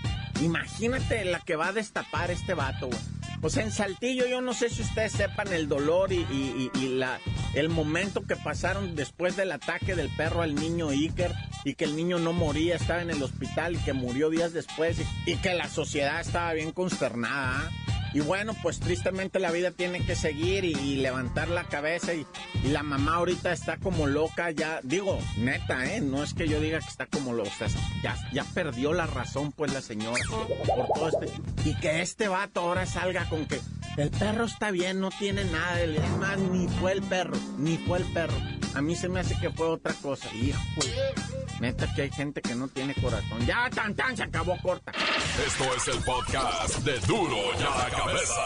Imagínate 0.41 1.25
la 1.25 1.39
que 1.39 1.55
va 1.55 1.69
a 1.69 1.73
destapar 1.73 2.29
este 2.29 2.53
vato, 2.53 2.87
güey. 2.87 2.99
O 3.41 3.49
sea, 3.49 3.63
en 3.63 3.71
Saltillo 3.71 4.25
yo 4.25 4.41
no 4.41 4.53
sé 4.53 4.69
si 4.69 4.81
ustedes 4.81 5.11
sepan 5.11 5.53
el 5.53 5.67
dolor 5.67 6.11
y, 6.11 6.71
la, 6.89 7.19
el 7.53 7.69
momento 7.69 8.25
que 8.25 8.35
pasaron 8.35 8.95
después 8.95 9.35
del 9.35 9.51
ataque 9.51 9.95
del 9.95 10.09
perro 10.09 10.41
al 10.41 10.55
niño 10.55 10.89
Iker 10.89 11.31
y 11.65 11.73
que 11.73 11.83
el 11.83 11.95
niño 11.95 12.19
no 12.19 12.31
moría, 12.31 12.75
estaba 12.75 13.01
en 13.01 13.09
el 13.09 13.21
hospital 13.21 13.75
y 13.75 13.79
que 13.79 13.91
murió 13.91 14.29
días 14.29 14.53
después 14.53 14.97
y, 15.25 15.35
que 15.37 15.53
la 15.55 15.67
sociedad 15.67 16.21
estaba 16.21 16.53
bien 16.53 16.71
consternada. 16.71 17.63
¿ah? 17.65 17.71
Y 18.13 18.21
bueno, 18.21 18.55
pues 18.63 18.79
tristemente 18.79 19.39
la 19.39 19.51
vida 19.51 19.71
tiene 19.71 20.05
que 20.05 20.15
seguir 20.15 20.63
y, 20.63 20.95
levantar 20.95 21.49
la 21.49 21.65
cabeza 21.65 22.13
y, 22.13 22.25
la 22.63 22.83
mamá 22.83 23.15
ahorita 23.15 23.51
está 23.51 23.77
como 23.77 24.07
loca, 24.07 24.51
ya 24.51 24.79
digo, 24.83 25.19
neta, 25.37 25.93
¿eh? 25.93 26.01
No 26.01 26.23
es 26.23 26.33
que 26.33 26.47
yo 26.47 26.61
diga 26.61 26.79
que 26.79 26.87
está 26.87 27.07
como 27.07 27.33
loca, 27.33 27.67
ya, 28.01 28.15
ya 28.31 28.43
perdió 28.53 28.93
la 28.93 29.07
razón 29.07 29.51
pues 29.51 29.73
la 29.73 29.81
señora 29.81 30.23
por 30.29 30.87
todo 30.95 31.09
este... 31.09 31.69
Y 31.69 31.75
que 31.75 32.01
este 32.01 32.27
vato 32.27 32.61
ahora 32.61 32.85
salga 32.85 33.27
con 33.27 33.45
que 33.47 33.59
el 33.97 34.11
perro 34.11 34.45
está 34.45 34.71
bien, 34.71 34.99
no 34.99 35.09
tiene 35.09 35.43
nada, 35.45 35.81
es 35.81 36.17
más, 36.17 36.37
ni 36.37 36.67
fue 36.67 36.93
el 36.93 37.01
perro, 37.01 37.37
ni 37.57 37.77
fue 37.77 37.99
el 37.99 38.05
perro. 38.13 38.37
A 38.75 38.81
mí 38.81 38.93
se 38.95 39.07
me 39.07 39.21
hace 39.21 39.35
que 39.39 39.49
fue 39.49 39.67
otra 39.67 39.93
cosa, 39.93 40.27
hijo. 40.35 40.59
Neta 41.61 41.91
que 41.93 42.03
hay 42.03 42.11
gente 42.11 42.41
que 42.41 42.55
no 42.55 42.67
tiene 42.67 42.93
corazón. 42.95 43.45
Ya, 43.45 43.69
tan, 43.73 43.95
tan, 43.95 44.17
se 44.17 44.23
acabó 44.23 44.57
corta. 44.61 44.91
Esto 45.47 45.63
es 45.75 45.95
el 45.95 46.03
podcast 46.03 46.79
de 46.79 46.99
Duro 47.07 47.37
ya 47.57 47.69
la 47.69 47.89
cabeza. 47.89 48.41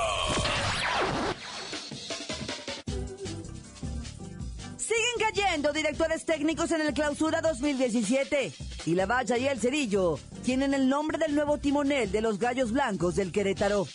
Siguen 4.78 5.34
cayendo 5.34 5.74
directores 5.74 6.26
técnicos 6.26 6.72
en 6.72 6.82
el 6.82 6.94
clausura 6.94 7.42
2017. 7.42 8.54
Y 8.86 8.96
la 8.96 9.08
Bacha 9.08 9.38
y 9.38 9.48
el 9.48 9.60
Cerillo 9.60 10.20
tienen 10.44 10.76
el 10.76 10.88
nombre 10.88 11.18
del 11.18 11.34
nuevo 11.34 11.58
timonel 11.58 12.12
de 12.12 12.22
los 12.22 12.38
Gallos 12.38 12.72
Blancos 12.72 13.16
del 13.16 13.32
Querétaro. 13.32 13.88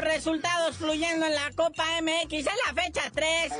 Resultados 0.00 0.76
fluyendo 0.76 1.26
en 1.26 1.34
la 1.34 1.50
Copa 1.54 1.84
MX. 2.02 2.32
Es 2.32 2.44
la 2.66 2.82
fecha 2.82 3.02
3, 3.14 3.52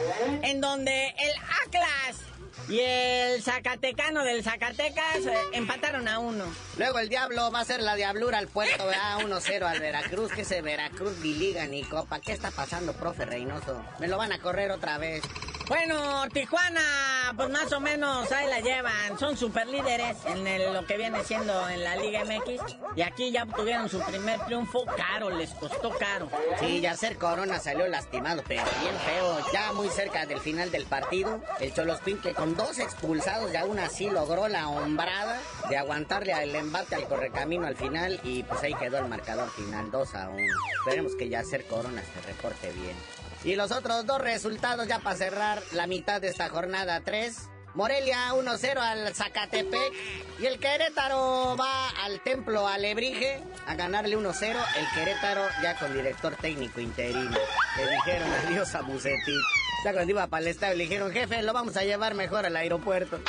en 0.43 0.61
donde 0.61 1.09
el 1.09 1.33
Atlas 1.67 2.31
y 2.69 2.79
el 2.81 3.43
Zacatecano 3.43 4.25
del 4.25 4.45
Zacatecas 4.45 5.27
eh, 5.27 5.35
empataron 5.53 6.07
a 6.09 6.19
uno. 6.19 6.45
Luego 6.79 6.99
el 6.99 7.09
Diablo 7.09 7.51
va 7.51 7.61
a 7.61 7.63
hacer 7.63 7.83
la 7.83 7.97
diablura 7.97 8.39
al 8.39 8.49
puerto, 8.49 8.87
¿verdad? 8.87 9.19
1-0 9.21 9.63
al 9.65 9.81
Veracruz. 9.81 10.33
Que 10.33 10.43
ese 10.43 10.63
Veracruz 10.63 11.19
ni 11.19 11.35
liga 11.35 11.67
ni 11.67 11.83
copa. 11.83 12.21
¿Qué 12.21 12.33
está 12.33 12.51
pasando, 12.51 12.93
profe 12.93 13.25
Reynoso? 13.25 13.83
Me 13.99 14.09
lo 14.09 14.17
van 14.19 14.33
a 14.33 14.39
correr 14.39 14.71
otra 14.71 14.99
vez. 14.99 15.23
Bueno, 15.71 16.29
Tijuana, 16.33 17.33
pues 17.37 17.49
más 17.49 17.73
o 17.73 17.79
menos 17.79 18.33
ahí 18.33 18.49
la 18.49 18.59
llevan. 18.59 19.17
Son 19.21 19.37
super 19.37 19.69
líderes 19.69 20.17
en 20.27 20.45
el- 20.45 20.75
lo 20.75 20.85
que 20.85 20.97
viene 20.97 21.23
siendo 21.23 21.69
en 21.69 21.85
la 21.85 21.95
Liga 21.95 22.25
MX. 22.25 22.61
Y 22.97 23.03
aquí 23.03 23.31
ya 23.31 23.45
obtuvieron 23.45 23.89
su 23.89 24.01
primer 24.01 24.41
triunfo. 24.47 24.85
Caro, 24.97 25.31
les 25.31 25.51
costó 25.51 25.91
caro. 25.91 26.29
Sí, 26.59 26.81
Yacer 26.81 27.19
Corona 27.19 27.61
salió 27.61 27.87
lastimado, 27.87 28.43
pero 28.49 28.65
bien 28.81 28.97
feo. 29.07 29.39
Ya 29.53 29.73
muy 29.73 29.89
cerca 29.91 30.27
del 30.27 30.41
final 30.41 30.73
del 30.73 30.87
partido, 30.87 31.41
el 31.61 31.73
Cholospín 31.73 32.19
que 32.19 32.35
con 32.35 32.57
dos 32.57 32.81
expulsados 32.81 33.53
y 33.55 33.57
aún 33.57 33.79
así 33.79 34.11
logró 34.11 34.49
la 34.49 34.67
hombrada 34.69 35.39
de 35.69 35.77
aguantarle 35.79 36.33
el 36.43 36.53
embate 36.57 36.97
al 36.97 37.07
correcamino 37.07 37.69
al 37.69 37.77
final 37.77 38.19
y 38.25 38.43
pues 38.43 38.61
ahí 38.65 38.75
quedó 38.75 38.99
el 38.99 39.07
marcador 39.07 39.49
final 39.53 39.89
2 39.93 40.17
a 40.17 40.31
1. 40.31 40.43
Esperemos 40.81 41.15
que 41.15 41.29
Yacer 41.29 41.65
Corona 41.67 42.03
se 42.03 42.21
reporte 42.27 42.73
bien. 42.73 42.97
Y 43.45 43.57
los 43.57 43.73
otros 43.73 44.07
dos 44.07 44.21
resultados 44.21 44.87
ya 44.87 44.99
para 44.99 45.17
cerrar 45.17 45.63
la 45.73 45.87
mitad 45.87 46.21
de 46.21 46.29
esta 46.29 46.49
jornada 46.49 47.01
3. 47.01 47.49
Morelia 47.75 48.33
1-0 48.33 48.79
al 48.79 49.15
Zacatepec 49.15 49.93
y 50.41 50.47
el 50.47 50.59
Querétaro 50.59 51.57
va 51.57 51.89
al 52.05 52.21
Templo 52.21 52.67
Alebrije 52.67 53.43
a 53.67 53.77
ganarle 53.77 54.19
1-0. 54.19 54.43
El 54.43 54.87
Querétaro 54.95 55.43
ya 55.63 55.79
con 55.79 55.95
director 55.95 56.35
técnico 56.37 56.81
interino. 56.81 57.31
Le 57.77 57.91
dijeron 57.91 58.29
adiós 58.45 58.75
a 58.75 58.83
Bucetich. 58.83 59.45
Ya 59.85 59.93
cuando 59.93 60.11
iba 60.11 60.27
para 60.27 60.43
el 60.43 60.49
estadio 60.49 60.77
le 60.77 60.85
dijeron, 60.85 61.13
jefe, 61.13 61.43
lo 61.43 61.53
vamos 61.53 61.77
a 61.77 61.85
llevar 61.85 62.15
mejor 62.15 62.45
al 62.45 62.57
aeropuerto. 62.57 63.21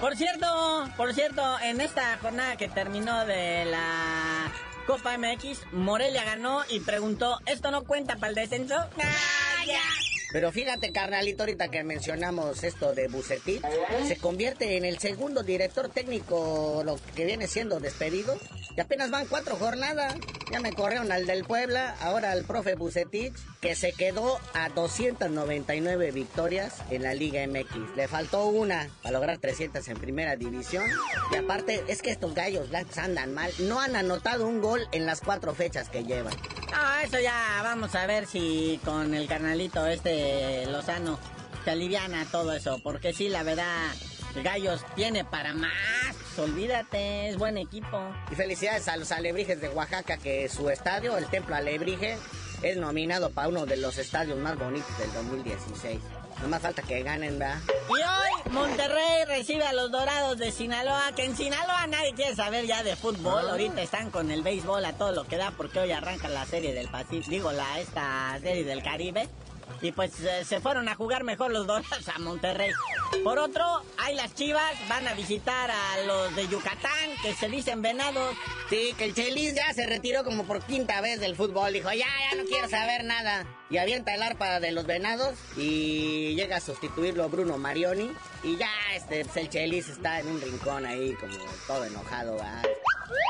Por 0.00 0.16
cierto, 0.16 0.88
por 0.96 1.14
cierto, 1.14 1.58
en 1.60 1.80
esta 1.80 2.18
jornada 2.18 2.56
que 2.56 2.68
terminó 2.68 3.24
de 3.26 3.64
la 3.66 4.23
Copa 4.86 5.16
MX, 5.16 5.72
Morelia 5.72 6.24
ganó 6.24 6.62
y 6.68 6.80
preguntó, 6.80 7.38
¿esto 7.46 7.70
no 7.70 7.84
cuenta 7.84 8.16
para 8.16 8.28
el 8.28 8.34
descenso? 8.34 8.74
¡Ah! 8.76 9.93
Pero 10.34 10.50
fíjate, 10.50 10.90
carnalito, 10.90 11.44
ahorita 11.44 11.68
que 11.68 11.84
mencionamos 11.84 12.64
esto 12.64 12.92
de 12.92 13.06
Bucetich, 13.06 13.62
se 14.04 14.16
convierte 14.16 14.76
en 14.76 14.84
el 14.84 14.98
segundo 14.98 15.44
director 15.44 15.88
técnico, 15.88 16.82
lo 16.84 16.98
que 17.14 17.24
viene 17.24 17.46
siendo 17.46 17.78
despedido. 17.78 18.36
Y 18.76 18.80
apenas 18.80 19.12
van 19.12 19.28
cuatro 19.28 19.54
jornadas. 19.54 20.16
Ya 20.50 20.58
me 20.58 20.72
corrieron 20.72 21.12
al 21.12 21.26
del 21.26 21.44
Puebla, 21.44 21.94
ahora 22.00 22.32
al 22.32 22.44
profe 22.46 22.74
Bucetich, 22.74 23.32
que 23.60 23.76
se 23.76 23.92
quedó 23.92 24.40
a 24.54 24.70
299 24.70 26.10
victorias 26.10 26.78
en 26.90 27.04
la 27.04 27.14
Liga 27.14 27.46
MX. 27.46 27.94
Le 27.94 28.08
faltó 28.08 28.46
una 28.46 28.88
para 29.04 29.12
lograr 29.12 29.38
300 29.38 29.86
en 29.86 29.98
primera 29.98 30.34
división. 30.34 30.90
Y 31.30 31.36
aparte, 31.36 31.84
es 31.86 32.02
que 32.02 32.10
estos 32.10 32.34
gallos 32.34 32.70
blancos 32.70 32.98
andan 32.98 33.34
mal. 33.34 33.52
No 33.60 33.78
han 33.78 33.94
anotado 33.94 34.48
un 34.48 34.60
gol 34.60 34.84
en 34.90 35.06
las 35.06 35.20
cuatro 35.20 35.54
fechas 35.54 35.88
que 35.90 36.02
llevan. 36.02 36.34
Ah, 36.76 37.02
eso 37.04 37.20
ya 37.20 37.60
vamos 37.62 37.94
a 37.94 38.06
ver 38.06 38.26
si 38.26 38.80
con 38.84 39.14
el 39.14 39.28
carnalito 39.28 39.86
este 39.86 40.66
Lozano 40.66 41.18
se 41.64 41.70
aliviana 41.70 42.26
todo 42.30 42.52
eso, 42.52 42.80
porque 42.82 43.12
sí, 43.12 43.28
la 43.28 43.44
verdad, 43.44 43.92
Gallos 44.42 44.84
tiene 44.96 45.24
para 45.24 45.54
más. 45.54 45.72
Olvídate, 46.36 47.28
es 47.28 47.38
buen 47.38 47.56
equipo. 47.58 48.00
Y 48.30 48.34
felicidades 48.34 48.88
a 48.88 48.96
los 48.96 49.12
alebrijes 49.12 49.60
de 49.60 49.68
Oaxaca, 49.68 50.16
que 50.16 50.48
su 50.48 50.68
estadio, 50.68 51.16
el 51.16 51.26
Templo 51.26 51.54
Alebrije, 51.54 52.18
es 52.62 52.76
nominado 52.76 53.30
para 53.30 53.48
uno 53.48 53.66
de 53.66 53.76
los 53.76 53.96
estadios 53.98 54.36
más 54.38 54.58
bonitos 54.58 54.98
del 54.98 55.12
2016. 55.12 56.00
No 56.42 56.48
más 56.48 56.60
falta 56.60 56.82
que 56.82 57.02
ganen, 57.04 57.38
¿verdad? 57.38 57.60
Y 57.88 57.92
hoy 57.92 58.23
Monterrey 58.54 59.24
recibe 59.26 59.64
a 59.64 59.72
los 59.72 59.90
Dorados 59.90 60.38
de 60.38 60.52
Sinaloa, 60.52 61.10
que 61.16 61.24
en 61.24 61.36
Sinaloa 61.36 61.88
nadie 61.88 62.14
quiere 62.14 62.36
saber 62.36 62.66
ya 62.66 62.84
de 62.84 62.94
fútbol. 62.94 63.50
Ahorita 63.50 63.82
están 63.82 64.12
con 64.12 64.30
el 64.30 64.44
béisbol 64.44 64.84
a 64.84 64.92
todo 64.92 65.10
lo 65.10 65.24
que 65.24 65.36
da 65.36 65.50
porque 65.50 65.80
hoy 65.80 65.90
arranca 65.90 66.28
la 66.28 66.46
serie 66.46 66.72
del 66.72 66.86
Pacífico, 66.88 67.30
digo, 67.30 67.50
la 67.50 67.80
esta 67.80 68.38
serie 68.40 68.62
del 68.62 68.80
Caribe. 68.80 69.28
Y 69.80 69.92
pues 69.92 70.20
eh, 70.20 70.44
se 70.44 70.60
fueron 70.60 70.88
a 70.88 70.94
jugar 70.94 71.24
mejor 71.24 71.50
los 71.50 71.66
Dorados 71.66 72.08
a 72.14 72.18
Monterrey. 72.18 72.72
Por 73.22 73.38
otro, 73.38 73.64
hay 73.98 74.14
las 74.14 74.34
Chivas, 74.34 74.72
van 74.88 75.06
a 75.06 75.14
visitar 75.14 75.70
a 75.70 76.04
los 76.06 76.34
de 76.34 76.48
Yucatán, 76.48 77.10
que 77.22 77.34
se 77.34 77.48
dicen 77.48 77.82
venados. 77.82 78.34
Sí, 78.70 78.94
que 78.96 79.04
el 79.04 79.14
Chelis 79.14 79.54
ya 79.54 79.72
se 79.72 79.86
retiró 79.86 80.24
como 80.24 80.44
por 80.44 80.62
quinta 80.62 81.00
vez 81.00 81.20
del 81.20 81.36
fútbol. 81.36 81.72
Dijo, 81.72 81.90
ya, 81.90 82.06
ya 82.30 82.36
no 82.36 82.44
quiero 82.44 82.68
saber 82.68 83.04
nada. 83.04 83.46
Y 83.70 83.78
avienta 83.78 84.14
el 84.14 84.22
arpa 84.22 84.60
de 84.60 84.72
los 84.72 84.86
venados 84.86 85.34
y 85.56 86.34
llega 86.34 86.56
a 86.56 86.60
sustituirlo 86.60 87.28
Bruno 87.28 87.58
Marioni. 87.58 88.10
Y 88.42 88.56
ya, 88.56 88.70
este, 88.94 89.24
pues 89.24 89.36
el 89.36 89.48
Chelis 89.48 89.88
está 89.88 90.20
en 90.20 90.28
un 90.28 90.40
rincón 90.40 90.86
ahí 90.86 91.14
como 91.14 91.36
todo 91.66 91.84
enojado. 91.84 92.36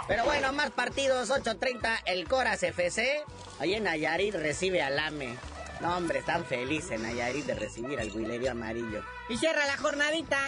Pero 0.08 0.24
bueno, 0.24 0.52
más 0.52 0.70
partidos, 0.70 1.30
8.30, 1.30 2.02
el 2.06 2.28
Coras 2.28 2.62
FC. 2.62 3.22
Ahí 3.58 3.74
en 3.74 3.84
Nayarit 3.84 4.34
recibe 4.34 4.82
al 4.82 4.98
AME. 4.98 5.36
Hombre, 5.84 6.20
están 6.20 6.46
felices 6.46 6.92
en 6.92 7.02
Nayarit 7.02 7.44
de 7.44 7.54
recibir 7.54 8.00
al 8.00 8.10
Guilerio 8.10 8.52
Amarillo. 8.52 9.02
Y 9.28 9.36
cierra 9.36 9.66
la 9.66 9.76
jornadita 9.76 10.38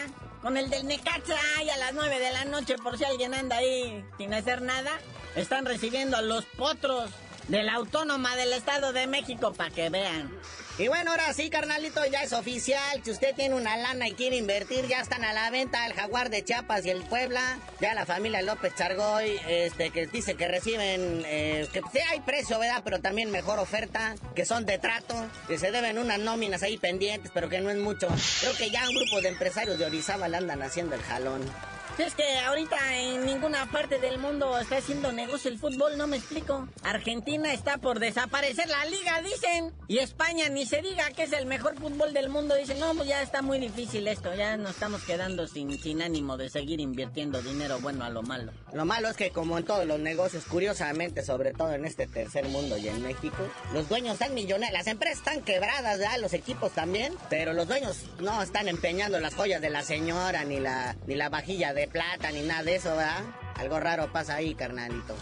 con 0.40 0.56
el 0.56 0.70
del 0.70 0.86
Necaxa 0.86 1.36
y 1.62 1.68
a 1.68 1.76
las 1.76 1.92
9 1.92 2.18
de 2.18 2.32
la 2.32 2.46
noche 2.46 2.76
por 2.82 2.96
si 2.96 3.04
alguien 3.04 3.34
anda 3.34 3.56
ahí 3.56 4.02
sin 4.16 4.32
hacer 4.32 4.62
nada. 4.62 4.98
Están 5.34 5.66
recibiendo 5.66 6.16
a 6.16 6.22
los 6.22 6.46
potros 6.46 7.10
de 7.48 7.62
la 7.62 7.74
Autónoma 7.74 8.36
del 8.36 8.52
Estado 8.52 8.92
de 8.92 9.06
México 9.06 9.52
para 9.52 9.70
que 9.70 9.88
vean. 9.88 10.30
Y 10.78 10.88
bueno, 10.88 11.12
ahora 11.12 11.32
sí, 11.32 11.48
carnalito, 11.48 12.04
ya 12.04 12.22
es 12.22 12.34
oficial. 12.34 13.00
Si 13.02 13.10
usted 13.10 13.34
tiene 13.34 13.54
una 13.54 13.78
lana 13.78 14.08
y 14.08 14.12
quiere 14.12 14.36
invertir, 14.36 14.86
ya 14.86 15.00
están 15.00 15.24
a 15.24 15.32
la 15.32 15.50
venta 15.50 15.86
el 15.86 15.94
Jaguar 15.94 16.28
de 16.28 16.44
Chiapas 16.44 16.84
y 16.84 16.90
el 16.90 17.02
Puebla. 17.02 17.58
Ya 17.80 17.94
la 17.94 18.04
familia 18.04 18.42
López 18.42 18.74
Chargoy, 18.74 19.40
este, 19.48 19.88
que 19.88 20.06
dice 20.06 20.34
que 20.34 20.48
reciben, 20.48 21.22
eh, 21.24 21.66
que 21.72 21.80
sí 21.92 21.98
hay 22.10 22.20
precio, 22.20 22.58
¿verdad? 22.58 22.82
Pero 22.84 23.00
también 23.00 23.30
mejor 23.30 23.58
oferta, 23.58 24.16
que 24.34 24.44
son 24.44 24.66
de 24.66 24.76
trato, 24.76 25.14
que 25.48 25.56
se 25.56 25.70
deben 25.70 25.96
unas 25.96 26.18
nóminas 26.18 26.62
ahí 26.62 26.76
pendientes, 26.76 27.30
pero 27.32 27.48
que 27.48 27.60
no 27.60 27.70
es 27.70 27.78
mucho. 27.78 28.08
Creo 28.40 28.54
que 28.58 28.68
ya 28.70 28.86
un 28.86 28.96
grupo 28.96 29.22
de 29.22 29.28
empresarios 29.28 29.78
de 29.78 29.86
Orizaba 29.86 30.28
le 30.28 30.36
andan 30.36 30.62
haciendo 30.62 30.94
el 30.94 31.02
jalón. 31.02 31.40
Es 31.98 32.14
que 32.14 32.38
ahorita 32.40 32.76
en 32.94 33.24
ninguna 33.24 33.70
parte 33.70 33.98
del 33.98 34.18
mundo 34.18 34.58
está 34.58 34.76
haciendo 34.76 35.12
negocio 35.12 35.50
el 35.50 35.58
fútbol, 35.58 35.96
no 35.96 36.06
me 36.06 36.18
explico. 36.18 36.68
Argentina 36.82 37.52
está 37.54 37.78
por 37.78 38.00
desaparecer 38.00 38.68
la 38.68 38.84
liga, 38.84 39.22
dicen. 39.22 39.72
Y 39.88 39.98
España 39.98 40.50
ni 40.50 40.66
se 40.66 40.82
diga 40.82 41.10
que 41.12 41.22
es 41.22 41.32
el 41.32 41.46
mejor 41.46 41.74
fútbol 41.78 42.12
del 42.12 42.28
mundo. 42.28 42.54
Dicen, 42.54 42.78
no, 42.78 42.94
pues 42.94 43.08
ya 43.08 43.22
está 43.22 43.40
muy 43.40 43.58
difícil 43.58 44.06
esto. 44.08 44.34
Ya 44.34 44.58
nos 44.58 44.72
estamos 44.72 45.02
quedando 45.04 45.46
sin, 45.46 45.78
sin 45.78 46.02
ánimo 46.02 46.36
de 46.36 46.50
seguir 46.50 46.80
invirtiendo 46.80 47.40
dinero 47.40 47.78
bueno 47.80 48.04
a 48.04 48.10
lo 48.10 48.22
malo. 48.22 48.52
Lo 48.74 48.84
malo 48.84 49.08
es 49.08 49.16
que 49.16 49.30
como 49.30 49.56
en 49.56 49.64
todos 49.64 49.86
los 49.86 49.98
negocios, 49.98 50.44
curiosamente, 50.44 51.24
sobre 51.24 51.54
todo 51.54 51.72
en 51.72 51.86
este 51.86 52.06
tercer 52.06 52.46
mundo 52.48 52.76
y 52.76 52.88
en 52.88 53.02
México, 53.02 53.38
los 53.72 53.88
dueños 53.88 54.14
están 54.14 54.34
millonarios, 54.34 54.78
las 54.78 54.86
empresas 54.86 55.18
están 55.18 55.40
quebradas, 55.42 55.98
¿verdad? 55.98 56.18
los 56.20 56.34
equipos 56.34 56.72
también, 56.72 57.14
pero 57.30 57.54
los 57.54 57.66
dueños 57.66 58.02
no 58.20 58.42
están 58.42 58.68
empeñando 58.68 59.18
las 59.18 59.34
joyas 59.34 59.62
de 59.62 59.70
la 59.70 59.82
señora, 59.82 60.44
ni 60.44 60.60
la, 60.60 60.94
ni 61.06 61.14
la 61.14 61.30
vajilla 61.30 61.72
de 61.72 61.85
plata, 61.86 62.30
ni 62.30 62.42
nada 62.42 62.62
de 62.62 62.76
eso, 62.76 62.96
¿verdad? 62.96 63.24
Algo 63.56 63.80
raro 63.80 64.12
pasa 64.12 64.36
ahí, 64.36 64.54
carnalito. 64.54 65.16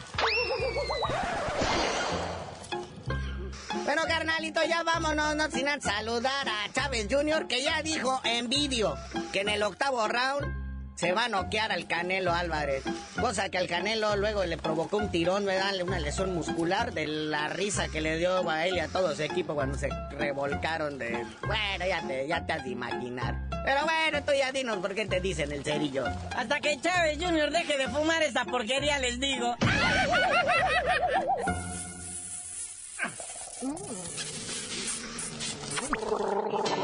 Bueno, 3.84 4.02
carnalito, 4.08 4.60
ya 4.64 4.82
vámonos, 4.82 5.36
no 5.36 5.50
sin 5.50 5.66
saludar 5.80 6.48
a 6.48 6.72
Chávez 6.72 7.06
Jr., 7.10 7.46
que 7.46 7.62
ya 7.62 7.82
dijo 7.82 8.20
en 8.24 8.48
vídeo 8.48 8.96
que 9.32 9.40
en 9.40 9.50
el 9.50 9.62
octavo 9.62 10.08
round 10.08 10.63
se 10.94 11.12
va 11.12 11.24
a 11.24 11.28
noquear 11.28 11.72
al 11.72 11.86
Canelo 11.86 12.32
Álvarez. 12.32 12.84
Cosa 13.20 13.48
que 13.48 13.58
al 13.58 13.66
Canelo 13.66 14.16
luego 14.16 14.44
le 14.44 14.56
provocó 14.56 14.98
un 14.98 15.10
tirón, 15.10 15.44
¿verdad? 15.44 15.74
Una 15.82 15.98
lesión 15.98 16.34
muscular 16.34 16.92
de 16.92 17.06
la 17.06 17.48
risa 17.48 17.88
que 17.88 18.00
le 18.00 18.16
dio 18.16 18.48
a 18.48 18.66
él 18.66 18.76
y 18.76 18.80
a 18.80 18.88
todo 18.88 19.14
su 19.14 19.22
equipo 19.22 19.54
cuando 19.54 19.76
se 19.76 19.88
revolcaron 20.18 20.98
de... 20.98 21.24
Bueno, 21.46 21.86
ya 21.86 22.06
te, 22.06 22.26
ya 22.26 22.46
te 22.46 22.52
has 22.52 22.64
de 22.64 22.70
imaginar. 22.70 23.36
Pero 23.64 23.80
bueno, 23.84 24.22
tú 24.24 24.32
ya 24.38 24.52
dinos 24.52 24.78
por 24.78 24.94
qué 24.94 25.06
te 25.06 25.20
dicen 25.20 25.50
el 25.52 25.64
cerillo. 25.64 26.04
Hasta 26.36 26.60
que 26.60 26.80
Chávez 26.80 27.18
Jr. 27.18 27.50
deje 27.50 27.78
de 27.78 27.88
fumar 27.88 28.22
esa 28.22 28.44
porquería, 28.44 28.98
les 28.98 29.18
digo. 29.18 29.56